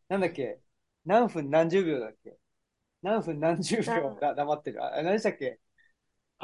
[0.10, 0.60] なんだっけ？
[1.06, 2.38] 何分何十秒だっけ？
[3.02, 3.84] 何分何十秒
[4.20, 4.36] だ？
[4.36, 4.84] 黙ってる。
[4.84, 5.60] あ、何でしたっけ？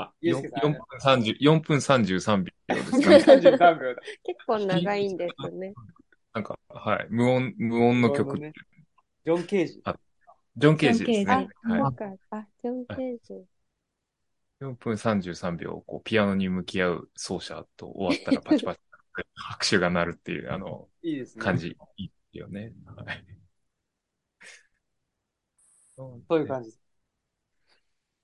[0.02, 3.20] あ、ゆう4すけさん分30、4分33秒ですかね。
[3.20, 4.02] ?33 秒だ。
[4.24, 5.74] 結構長いんですね。
[6.34, 7.08] なんか、はい。
[7.10, 8.40] 無音、無音の曲。
[8.40, 8.54] ね
[9.26, 9.84] ジョン・ケージ。
[10.56, 11.50] ジョン・ケージですジョンね。
[11.64, 13.46] あ、はいジョン・ケージ。
[14.62, 18.82] 4分33秒、こう、ピアノに向き合う奏者と終わったらパチパチ
[19.36, 21.44] 拍手が鳴るっていう、あの、いいですね。
[21.44, 22.74] 感じ、いいですよね。
[22.86, 23.26] はい。
[25.96, 26.82] そういう感じです。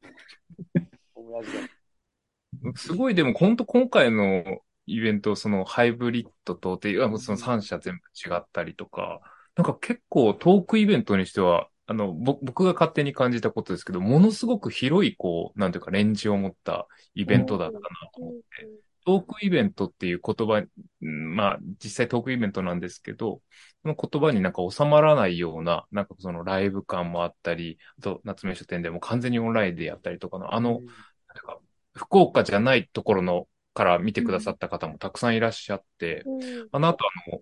[1.26, 1.76] 面オムラジで。
[2.76, 4.44] すごい、でも本当今回の
[4.86, 8.02] イベント、そのハイブリッドとっていう、その3社全部
[8.36, 9.22] 違ったりとか、
[9.56, 18.42] なんか結構トークイベントにしては、あの、僕が勝手に感じたことですけど、ものすごく広い、こう、なんていうか、レンジを持ったイベントだったなと思って、
[19.06, 20.64] トークイベントっていう言葉、
[21.00, 23.42] まあ、実際トークイベントなんですけど、
[23.84, 30.82] その言葉になんか収まらないような、なんかそのライブ感もあったり、あと、夏目書店でも完全にオンラインでやったりとかの、あの、
[31.94, 36.70] 福岡じゃないところの、から見てくださった方もたくさんいらっしゃって、うん。
[36.72, 37.42] あの後あの、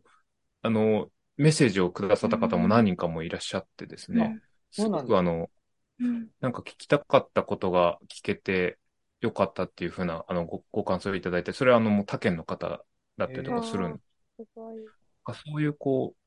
[0.64, 4.40] あの、メッセージをくださった方も何人かもいらっしゃってですね、
[4.78, 5.50] うなんだごくあの、
[6.00, 6.30] うん。
[6.42, 8.80] なんか聞きたかったことが聞けて
[9.22, 12.68] よかったっていうふうな、あの、ご、ご感想をいただいて、それはあの、もう他県の方
[13.18, 14.02] だったりとかするん
[14.38, 14.84] すごい。
[15.26, 16.23] あそういうこう、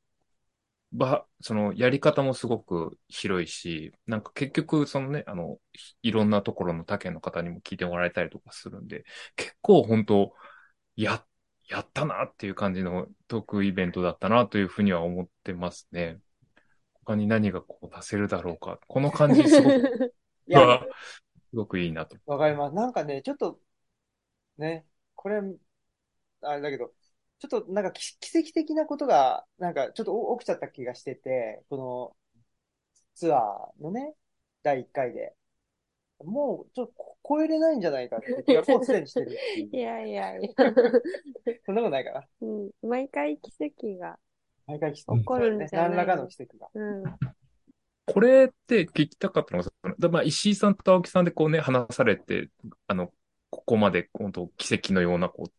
[0.93, 5.59] ば、そのやり方もすごく広いし、なんか結局そのね、あの、
[6.03, 9.05] いろんなところの他県の方にも聞いてもらえたりとかするんで、
[9.37, 10.35] 結構本当
[10.97, 11.25] や、
[11.69, 16.19] やったなっていう感じのトークイベントだったなというふうには思ってますね。
[17.05, 18.79] 他に何がこう出せるだろうか。
[18.89, 20.15] この感じすごく、
[20.49, 20.81] いや、
[21.51, 22.17] すごくいいなと。
[22.27, 22.75] わかります。
[22.75, 23.61] なんかね、ちょっと、
[24.59, 25.41] ね、これ、
[26.43, 26.93] あれだけど、
[27.39, 32.17] ちょっとなんか奇奇跡的なことが、なんかちょっとお起きちゃった気がしてて、この
[33.15, 34.15] ツアーのね、
[34.63, 35.35] 第1回で。
[36.25, 40.51] もうちょっとこ超えれないんじゃないかって気がもうすでにしてるっていういや いやいや。
[41.67, 42.27] そんなことないかな。
[42.41, 44.19] うん、毎回奇跡が。
[44.67, 46.69] 毎回奇起こるんじゃない何らかの奇跡が。
[46.73, 47.05] うん。
[48.07, 49.65] これって聞きたかったの
[49.99, 52.49] が、まあ、石井さんと青木さんでこうね、話されて、
[52.87, 53.13] あの、
[53.51, 55.51] ここまで、本当奇跡のような、こう、い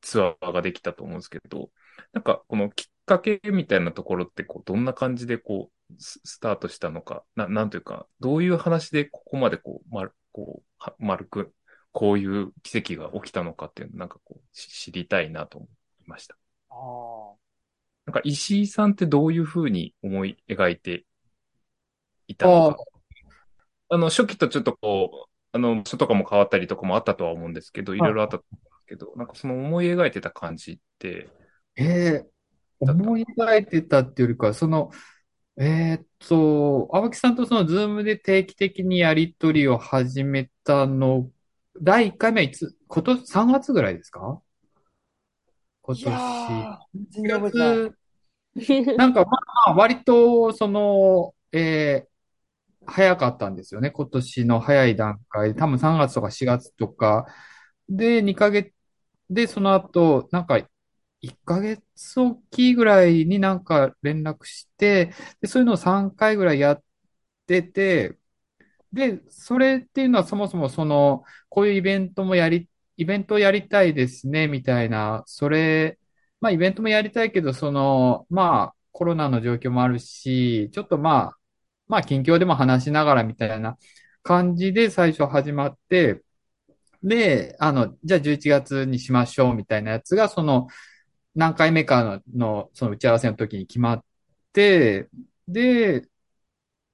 [0.00, 1.70] ツアーができたと思うんですけど、
[2.12, 11.52] なんか、このきっかけみたいなところって、こう、どんな感じで、こう、ススタートしたのか、な、なんというか、どういう話でここまで、こう、まる、こう、は丸く、
[11.92, 15.70] こういう奇跡が起きたのかっていうの、なんかこう、し知りたいなと思い
[16.08, 16.36] ました。
[16.70, 17.34] ああ。
[18.06, 21.04] なんか、石井さんってどういうふうに思い描いて
[22.28, 22.84] いたのか。
[23.88, 31.28] あの、初期とちょっとこう、あの、書とかも変わったりとかもあったとは思うんですけど、いろいろあったと思うんけど、なんかその思い描いてた感じって、
[31.76, 32.26] ええ
[32.80, 34.90] 思い描いてたっていうよりか、その、
[35.58, 41.30] えーっと、青木さんとそのズームで定期的にやりとりを始めたの、
[41.80, 44.40] 第1回目はいつ、今年、3月ぐらいですか？
[45.82, 46.06] 今年。
[46.06, 46.78] ー、
[47.10, 47.76] 全然覚えてない。
[48.64, 49.28] 4月なんかま
[49.66, 52.16] あ、割と、その、えー
[52.88, 53.90] 早かったんですよね。
[53.90, 57.26] 今年の早い段階で、多分3月とか4月とか、
[57.88, 58.72] で、2ヶ月、
[59.30, 66.84] で、その後、なんか、1ヶ月おきぐらいになんか連絡して、で、そういうのを3回ぐらいやっ
[67.46, 68.18] てて、
[68.92, 75.98] で、それっていうのはそもそもその、こういうイベントもやり、イベントをやりたいですね、みたいな、それ、
[76.40, 81.38] まあイベントもやりたいけど、その、まあコロナの状況もあるし、ちょっとまあ、
[81.88, 83.78] まあ近況でも話しながらみたいな
[84.22, 86.22] 感じで最初始まって、
[87.02, 90.68] で、あの、じゃあ11月にしましょうみたいなやつが、その、
[91.34, 94.04] 何回目かの、その打ち合わせの時に決まっ
[94.52, 95.08] て、
[95.48, 96.08] で、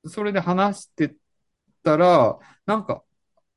[0.07, 1.15] それで話して
[1.83, 3.05] たら、なんか、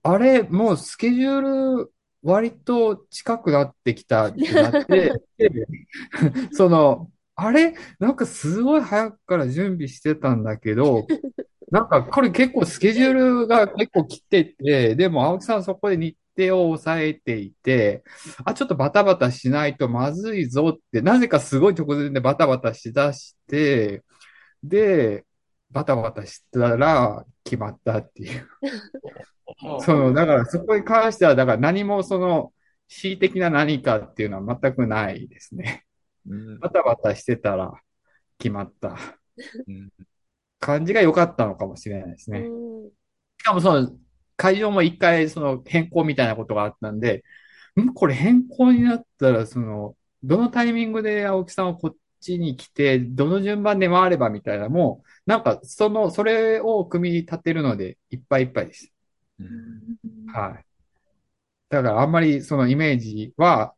[0.04, 1.42] あれ、もうスケジュー
[1.86, 1.94] ル
[2.24, 5.14] 割と近くなってきたってなって、
[6.54, 11.08] その、あれ、なんかすごい早くから準備してたんだけど、
[11.72, 18.04] なんかこれ結構スケジュールが結構来てて、でも青木さんそこで日程を抑えていて、
[18.44, 24.04] あ、ちょっとバタバタしないとまずいぞって、なぜかすごい直前でバタバタしだして、
[24.64, 25.26] で、
[25.72, 28.48] バタバタしたら決まったっていう。
[29.82, 32.54] その、だからそこに関しては、だから何もその、
[32.88, 35.86] 恣意的な何かっていうのは全くないですね。
[36.28, 37.72] うんバタバタしてたら
[38.40, 38.98] 決まった
[39.68, 39.90] うん
[40.60, 42.40] 感じが良かったのかもしれないですね。
[42.40, 42.90] うん
[43.38, 43.92] しかもその、
[44.38, 47.24] 会場も一回その変更みたいなことがあったんで、
[47.82, 47.94] ん？
[47.94, 58.92] これ変更になったら、その、どのタイミングで青木さんはこっちに来て、どの順番で回ればみたいな、もう、なんか、その、それを組み立てるので、いっぱいいっぱいです。
[59.40, 60.66] うんはい。
[61.70, 63.74] だから、あんまりそのイメージは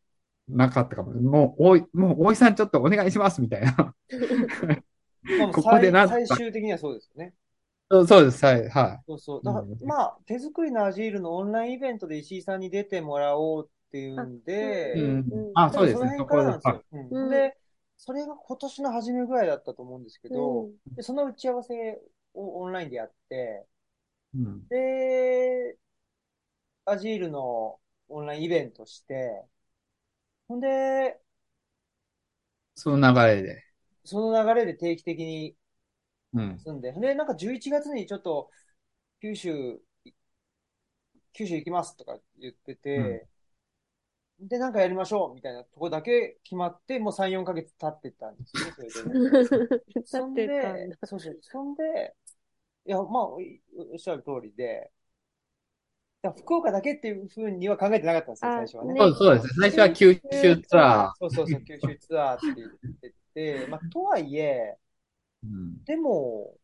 [0.48, 1.14] なかったかも。
[1.14, 3.96] もう、おい、もう、大井さんちょっとお願いしますみたいな。
[5.40, 7.34] まあここでなん最終的にはそうですよね。
[7.90, 8.46] そうそうです。
[8.46, 8.70] はい。
[8.70, 9.44] はそうそう。
[9.44, 15.24] だから、うんまあ、手作りのアジールのオンラインイベントで石井さんに出てもらおうっていうんで。
[15.54, 16.14] あ、そうですね。
[16.18, 16.26] そこで。
[16.26, 16.84] 辺からなんですはいよ。
[16.92, 17.58] うんうんで、
[17.98, 22.02] それが今年の初めぐらいだったと思うんですけど、うんでその打ち合わせ
[22.34, 23.66] をオンラインでやって、
[24.34, 24.64] うん。
[24.70, 25.78] で、
[26.86, 29.46] アジールのオンラインイベントして、
[30.48, 31.20] ほんで、
[32.76, 33.64] その流れで。
[34.06, 35.56] その流れで定期的に
[36.34, 36.60] うん。
[36.60, 38.50] 住んで、で、なんか11月にちょっと、
[39.22, 39.82] 九州、
[41.34, 43.28] 九州行きますとか言ってて、
[44.40, 49.20] で、なんかやりましょうみたいなとこだけ決まって、もう3、4ヶ月経ってたんですよね、それで。
[49.96, 52.16] 立そんってたんでだ。、そうそう、そんで、
[52.86, 54.92] いや、まあ、おおっしゃる通りで、
[56.36, 58.94] 福岡だけっていうふうには考えてなかったんですよ、あ最初はね。
[58.94, 59.52] ねそうそうですね。
[59.60, 62.70] 最初は九州ツアそうそうそう、九州ツアーって言っ
[63.02, 64.87] てて、まあ、とはいえ、ー。
[65.52, 65.78] うん。
[65.86, 66.58] でも、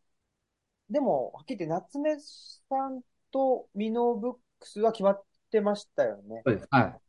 [0.90, 6.44] でも、はっきり言って、夏目さんとミノブックスは決まってましたよね。
[6.46, 6.68] そうです。
[6.72, 7.00] はい。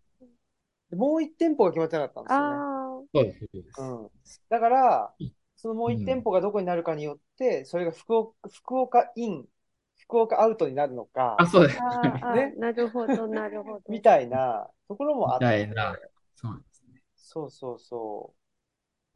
[0.91, 2.55] でもう一店舗が決まってなかったんですよね。
[2.57, 3.39] あそうです。
[3.53, 4.11] そうですうん。
[4.49, 5.15] だから、
[5.57, 9.47] そのもう一店舗がどこになるかによって、それが福岡、福岡イン、
[9.99, 11.79] 福岡アウトになるのかあ、、そうです。
[11.81, 13.93] あ、ああ、ねなるほど、なるほど。
[13.93, 15.99] みたいなところもあってみたいな。
[16.37, 17.03] そうですね。
[17.17, 18.35] そうそうそ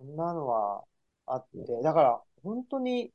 [0.00, 0.04] う。
[0.04, 0.84] そんなのは
[1.26, 3.12] あって、だから、本当に、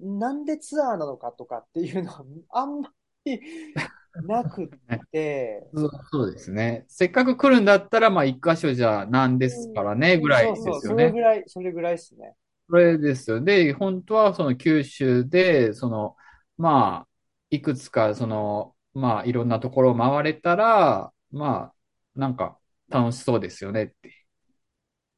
[0.00, 2.92] なんでツアーなのかとかっていうのは、あんま
[3.24, 3.40] り
[4.20, 4.68] なくっ
[5.12, 6.86] て、そうそうですね。
[6.88, 11.20] せっかく来るんだったら、まあ、一箇所じゃなんですからね、ぐらいそうそう、ですよねそれぐ。
[11.20, 12.36] らい、それぐらいですね。
[12.68, 13.40] それですよ。
[13.42, 16.16] で、本当はその九州で、その、
[16.58, 17.08] まあ、
[17.50, 21.74] いくつか、その、まあ、いろんなところを回れたら、まあ、
[22.14, 22.58] なんか
[22.88, 24.12] 楽しそうですよねって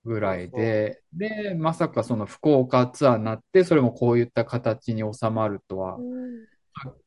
[0.05, 6.47] ぐらいで、で、まさかその福岡ツアーになって、それもこういった形に収まるとはう、ん。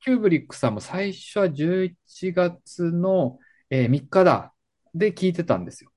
[0.01, 3.39] キューブリックさんも最初は11月の、
[3.69, 4.53] えー3日だ、
[4.93, 5.91] で聞いてたんですよ。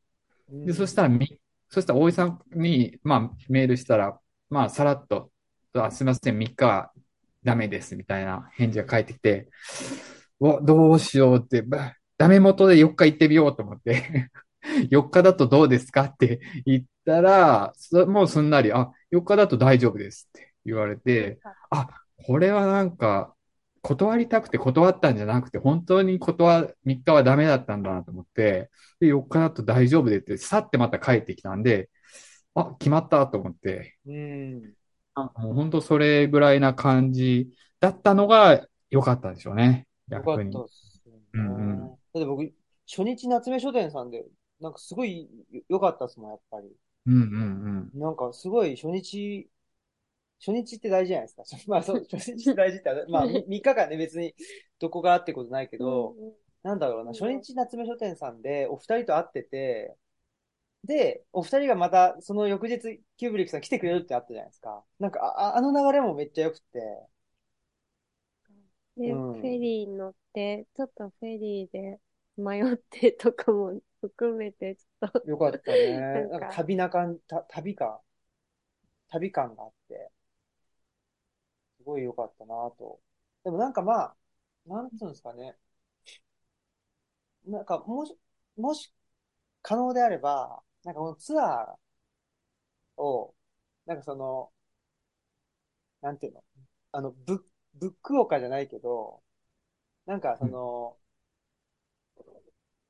[0.51, 1.39] で、そしたらみ、
[1.69, 4.19] そしたら大井さんに、まあ、メールしたら、
[4.49, 5.31] まあ、さらっと、
[5.75, 6.93] あすみません、3日は
[7.45, 9.49] ダメです、みたいな返事が返ってきて、
[10.41, 14.31] お、どうしようって、ばダメ元で4日行ってみようと思って、
[14.91, 21.41] 4日だとどうですかって言ったら、そもうすんなり、あ、4日だと大丈夫ですって言われて、
[21.71, 21.89] あ、
[22.27, 23.35] これはなんか、
[23.83, 31.89] 断りたくて断ったんじゃなくて、本当に断、3日はダメだったんだなと思って、で、4日だと大丈夫でって、さってまた帰ってきたんで、
[32.55, 34.73] あ、決まったと思って、うん。
[35.15, 37.49] あもう本当それぐらいな感じ
[37.81, 39.87] だったのが良かったでしょうね。
[40.09, 40.37] よかっ。
[40.37, 41.21] たっすよね。
[41.35, 42.51] うんうんだって僕、
[42.89, 44.25] 初日夏目書店さんで、
[44.61, 45.29] なんかすごい
[45.69, 46.69] 良かったっすもん、やっぱり。
[47.07, 47.23] うん
[47.95, 49.49] うんなんかすごい初日、
[50.41, 51.45] 初日って大事じゃないですか。
[51.69, 54.35] まあそう、初日って大事って、 まあ3日間ね、別に
[54.79, 59.95] どこがあってことないけど、うんなんだろうな、うん初日夏目書店さんでお二人と会ってて、
[60.85, 64.85] で、お二人がまたその翌日キューブリックさん来てくれるってあったじゃないですか。
[64.99, 66.81] なんか、ああの流れもめっちゃ良くて、
[68.97, 72.01] ね、うんフェリー乗って、ちょっとフェリーで
[72.37, 76.27] 迷ってとかも含めて、ちょっと、よかったね。
[76.31, 77.99] なんか旅な感、た旅感、
[79.09, 80.11] 旅感があって、
[81.79, 83.01] すごい良かったなと。
[83.45, 84.17] でもなんかまあ、
[84.67, 85.57] なんつうんですかね。
[87.47, 88.15] なんかもし、
[88.57, 88.93] もし
[89.63, 93.35] 可能であれば、なんかこのツアーを、
[93.87, 94.53] なんかその、
[96.01, 96.45] なんていうの？
[96.93, 97.41] あの、ブッ、
[97.75, 99.23] ブックオカじゃないけど、
[100.07, 100.99] なんかその、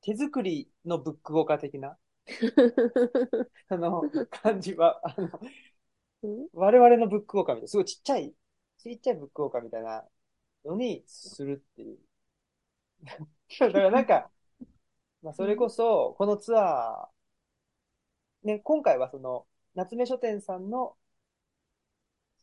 [0.06, 1.98] 手作りのブックオカ的な、
[3.68, 5.28] その感じは、あの、
[6.22, 6.48] うん？
[6.52, 8.34] 我々のブックオカみたいな、すごいちっちゃい、
[8.78, 10.04] ちっちゃいブックオカみたいな
[10.64, 11.98] のにするっていう。
[13.60, 14.30] だからなんか、
[15.22, 20.96] まあそれこそ、このツアー、ね、今回はその、夏目書店さんの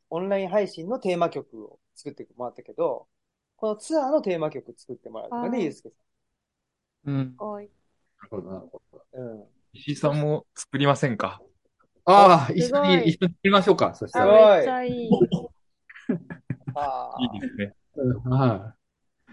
[0.09, 3.07] オンライン配信のテーマ曲を作ってもらったけど、
[3.57, 6.12] このツアーのテーマ曲作ってもらうとかね、あーゆうすけさうん。
[7.05, 7.35] うん。
[7.37, 7.65] おい。
[7.65, 7.69] な
[8.23, 8.81] るほど、なるほ
[9.13, 9.21] ど。
[9.21, 9.31] ん。
[9.31, 9.43] うん。
[9.73, 11.41] 石井さんも作りませんか？
[12.05, 13.95] ああ、す一緒に、一緒に行きましょうか。
[13.95, 14.55] そしたあ、ら。
[14.57, 15.09] めっちゃいい。
[16.75, 17.75] あいいですね。
[17.95, 18.75] うんは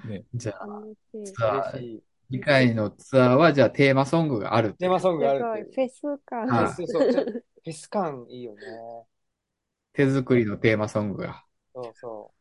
[0.04, 0.08] い。
[0.08, 0.66] ねじゃあ、
[1.12, 2.00] ツアー。
[2.30, 5.70] 次回のツアーは、じゃあテーマソングがあるテーマソングがある。
[5.74, 6.46] フェス感。
[6.46, 6.98] はいそうそ。
[7.00, 8.60] フェス感いいよね。
[9.92, 11.44] 手作りのテーマソングが。
[11.74, 12.32] そうそ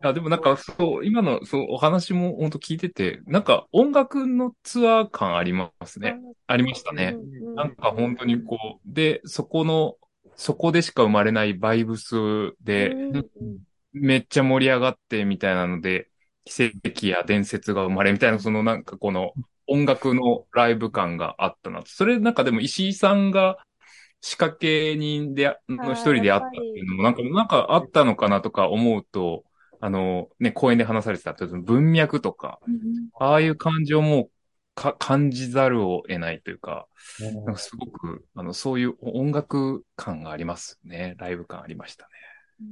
[0.00, 6.16] あ、でもなんか、そう、今の、そう、お話も本当聞いてて、なんか音楽のツアー感ありますね。
[6.46, 7.16] ありましたね。
[7.56, 9.96] なんか本当にこう、で、そこの、
[10.36, 12.14] そこでしか生まれないバイブス
[12.62, 12.94] で、
[13.92, 16.08] めっちゃ盛り上がってみたいなので、
[16.44, 19.32] 奇跡や伝説が生まれみたいな、そのなんかこの
[19.66, 21.82] 音楽のライブ感があったな。
[21.84, 23.58] それなんかでも石井さんが
[24.20, 29.44] 仕掛け人で、の一人であったっていうのもなんか、なんかあったのかなとか思うと、
[29.80, 34.30] あの、ね、講演で話されてた、文脈とか、うんああいう感情も
[34.76, 36.86] か感じざるを得ないというか、
[37.20, 41.16] なんかすごく、あの、そういう音楽感がありますね。
[41.18, 42.10] ライブ感ありましたね。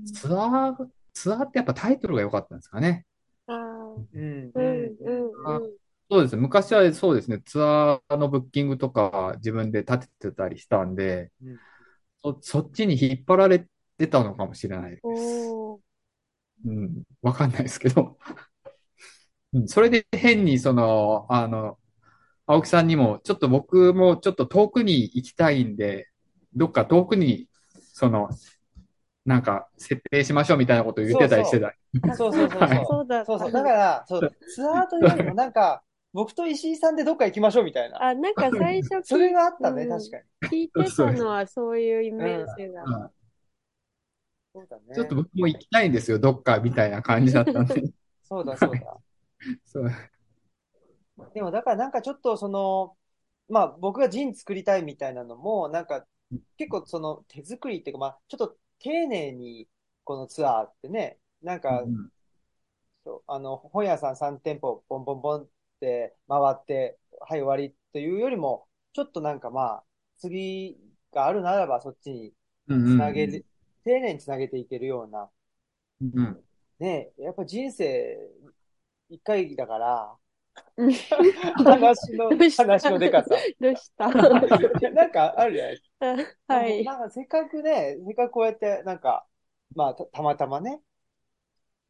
[0.05, 3.05] ツアー、ツアーってやっぱタイトルが良かったんですかね。
[3.49, 4.53] ああ、うん。
[6.09, 6.43] そうですね。
[6.43, 7.41] 昔はそうですね。
[7.45, 11.57] ツアーのブッキングとか自分で立ててたりしたんで、うん
[12.23, 13.67] そ、そっちに引っ張られ
[13.99, 15.03] てたのかもしれないです。
[16.65, 17.03] うん。
[17.23, 18.17] わかんないですけど。
[19.53, 21.79] うんそれで変にその、あの、
[22.47, 26.09] 青木さんにも、ちょっと僕もちょっと遠くに行きたいんで、
[26.55, 27.49] どっか遠くに、
[27.93, 28.29] その、
[29.25, 31.75] なんか設定しましょうみたいなことを言ってたりしてた。
[32.17, 32.87] そうそうそうはいそう。
[32.87, 33.25] そうだ。
[33.25, 33.53] そうそう。
[33.53, 38.03] だから、そう、ツアーというよりもなんか、僕と石井さんでどっか行きましょうみたいな。
[38.03, 40.69] あ、なんか最初それがあったね、うん確かに。
[40.71, 42.85] 聞いてたのはそういうイメージだ。
[44.61, 44.95] うんそうだね。
[44.95, 47.75] ちょっと僕も行きたいんですよ、どっかみたいな感じだったんで。
[48.23, 48.99] そうだそうだ。
[49.65, 49.91] そう。
[51.35, 52.97] でもだからなんかちょっとその、
[53.49, 56.07] まあ僕がジン作りたいみたいなのも、なんか
[56.57, 59.69] 結構その手作りっていうか、まあちょっと丁寧に
[60.05, 62.11] このツアーってね、なんか、うん
[63.29, 65.49] あの、本屋さん3店舗ボンボンボンっ
[65.81, 69.85] て回って、はい終わりというよりも、ちょっとなんかまあ、
[70.19, 70.77] 次
[71.13, 72.35] があるならばそっちに
[72.69, 73.47] うんつなげる、
[73.87, 75.31] 丁寧につなげていけるような、
[76.01, 76.45] うん。
[76.81, 78.19] ね、やっぱ人生
[79.09, 80.17] 一回だから、
[80.77, 83.37] うん話の、 話のでかさ。
[83.61, 84.09] どうした？
[84.91, 86.55] なんかあるじゃないですか。
[86.55, 86.85] はい。
[86.85, 89.27] なんかせっかくね、せっかくこうやって、なんか、
[89.75, 90.83] まあた、たまたまね、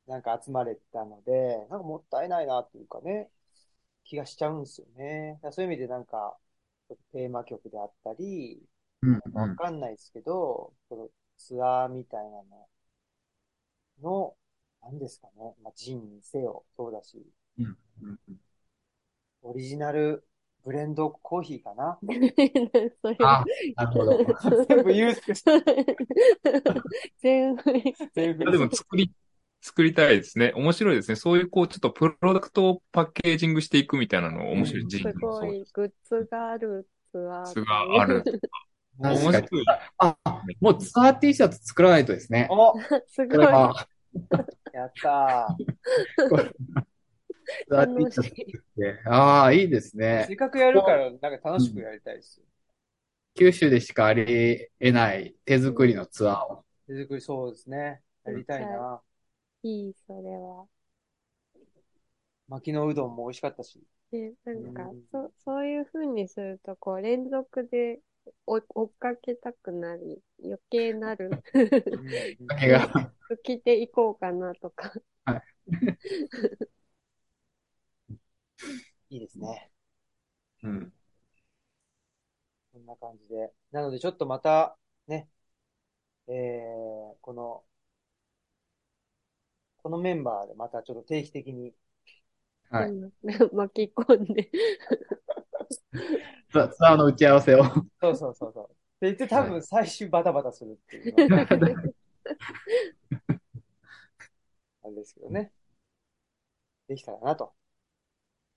[0.06, 3.31] なんか集まれたので、なんかもったいないなっていうかね、
[4.05, 5.39] 気がしちゃうんですよね。
[5.51, 6.36] そういう意味でなんか、
[7.12, 8.62] テーマ曲であったり、
[9.02, 9.20] うん。
[9.32, 12.68] わかんないですけど、このツアーみたいなの
[14.02, 14.36] の、
[14.82, 17.24] なんですかね、まあ、ジンにせよ、そうだし、
[17.58, 18.18] うんうん
[19.42, 20.24] オリジナル
[20.64, 21.96] ブレンドコーヒーかな。
[23.00, 23.44] それあ、
[23.76, 24.18] なるほど。
[24.66, 25.14] 全部言う
[27.18, 27.62] 全部。
[28.12, 29.12] 全部でも作り、
[29.60, 30.52] 作りたいですね。
[30.56, 31.14] 面白いですね。
[31.14, 34.88] そういうこう、ちょっとプロダクトをパッケージングしていくみたいなの面白い。
[34.88, 37.44] ジンすごい、グッズがあるツアー。
[37.44, 38.24] ツがある。
[38.98, 39.64] 面白い。
[39.98, 40.16] あ、
[40.60, 42.48] もうツアー T シャツ作らないとですね。
[42.51, 42.74] お、
[43.09, 43.55] すごい。
[44.73, 45.56] やった
[47.68, 48.47] ツアー T 楽シャツしい。
[48.77, 49.01] で。
[49.06, 50.01] ああ、いいですー。
[50.01, 50.32] ねせ。
[50.35, 52.40] っかくやるから、なんか楽しくやりたいです。
[53.35, 56.64] 九州でしかあり得ない手作りのツアーを。
[56.86, 58.01] 手作りそうですね。
[58.24, 59.01] やりたいな。
[59.62, 60.66] いい、それは。
[62.48, 63.81] 巻きのうどんも美味しかったし。
[64.12, 68.01] ね、なんかうん、そ、そういう風にすると、こう、連続で
[68.47, 71.31] 追追っかけたくなり、余計なる。
[71.55, 71.70] うん
[72.47, 73.12] 何が、
[73.43, 74.93] 着ていこうかなとか。
[79.11, 79.70] いいですね。
[80.62, 80.93] うん。
[82.73, 83.53] こんな感じで。
[83.70, 84.77] なので、ちょっとまた、
[85.07, 85.28] ね、
[86.28, 87.65] えー、この、
[89.78, 91.74] このメンバーでまたちょっと定期的に、
[92.70, 93.12] はいうん
[93.55, 94.51] 巻き込んで。
[96.51, 97.64] ツアーの打ち合わせを。
[98.01, 98.64] そうそうそうそう。
[98.64, 98.68] っ
[99.01, 101.14] て言って多分最終バタバタするっていう
[104.82, 105.52] あれですけどね。
[106.89, 107.52] できたらなと。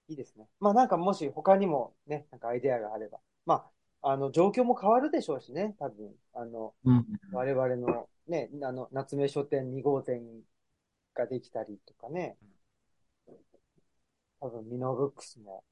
[0.07, 0.47] いいですね。
[0.59, 3.19] まあなんかもし他にもね、なんかアイデアがあれば。
[3.45, 3.69] ま
[4.01, 6.15] あ、あの、状況も変わるでしょうしね、多分。
[6.33, 7.05] あの、うん。
[7.31, 10.21] 我々のね、あの、夏目書店2号店
[11.13, 12.37] ができたりとかね。
[14.39, 15.63] 多分、ミノーブックスも。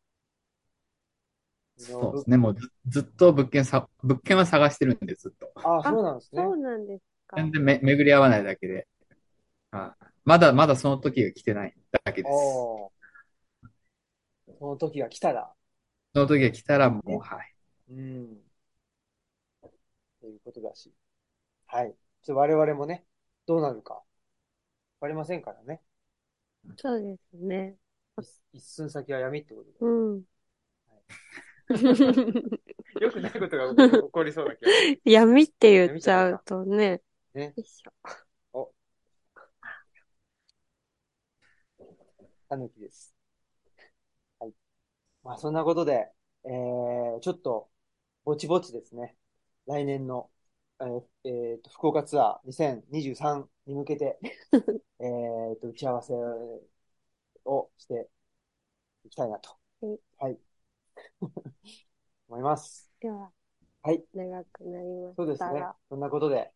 [1.78, 2.38] そうですね。
[2.38, 5.52] もうずずっと物件さ、物件は探してるんで、ずっと。
[5.56, 6.42] あ、そうなんですね。
[6.42, 7.38] そうなんですか。
[7.38, 8.88] 全然め巡り合わないだけで。
[9.72, 12.32] あまだまだその時が来てないだけです。
[12.32, 12.98] おー
[14.60, 15.54] その時が来たら。
[16.14, 17.54] その時が来たらもう、はい。
[17.92, 18.38] うん。
[20.20, 20.92] ということだし。
[21.68, 21.96] はい。
[22.24, 23.06] ちょっと我々もね、
[23.46, 23.94] どうなるか。
[23.94, 24.02] わ
[25.02, 25.82] かりませんからね。
[26.78, 27.76] そうですね。
[28.20, 29.78] 一一寸先は闇ってことで。
[29.80, 30.24] うん。
[33.02, 34.72] よくないことが起こりそうだけど。
[35.04, 37.02] 闇って言っちゃうとね。
[37.34, 37.92] ねよいしょ
[42.50, 43.14] たぬきです。
[44.40, 44.54] はい。
[45.24, 46.12] まあ、そんなことで、
[46.46, 47.70] えー、ちょっと、
[48.24, 49.16] ぼちぼちですね。
[49.68, 50.30] 来年の、
[50.82, 54.18] えーえーと、福岡ツアー2023に向けて、
[55.00, 56.14] えーと、打ち合わせ
[57.46, 58.10] をして
[59.06, 59.50] いきたいなと。
[59.82, 60.47] はいはい。
[62.30, 62.92] 思います。
[63.00, 63.32] では、
[63.82, 64.06] はい。
[64.14, 65.76] 長くなりまそうですねしたが。。
[65.90, 66.52] そんなことで、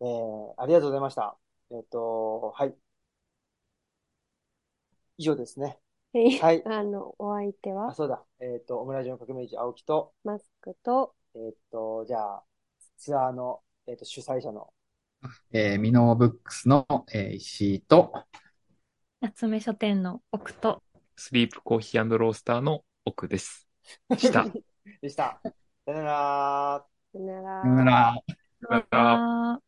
[0.00, 1.38] えー、ありがとうございました。
[1.70, 2.76] えっと、はい。
[5.18, 5.78] 以上ですね。
[6.12, 6.64] はいはい。
[6.64, 8.24] あの、お相手あ、は、そうだ。
[8.40, 12.44] えっと、オムラジオの革命児青木と、マスクと、えっと、じゃあ、
[12.98, 14.72] ツアーの、えっと、主催者の、
[15.52, 18.12] えー、ミノーブックスの、えー石井と、
[19.20, 20.80] 夏目書店の奥と、
[21.16, 23.63] スリープコーヒーロースターの奥です。
[24.16, 24.46] した。
[25.02, 25.40] でした。
[25.86, 26.86] さよなら。
[27.12, 28.24] さよならさよなら。
[28.68, 29.20] さよなら
[29.54, 29.63] あー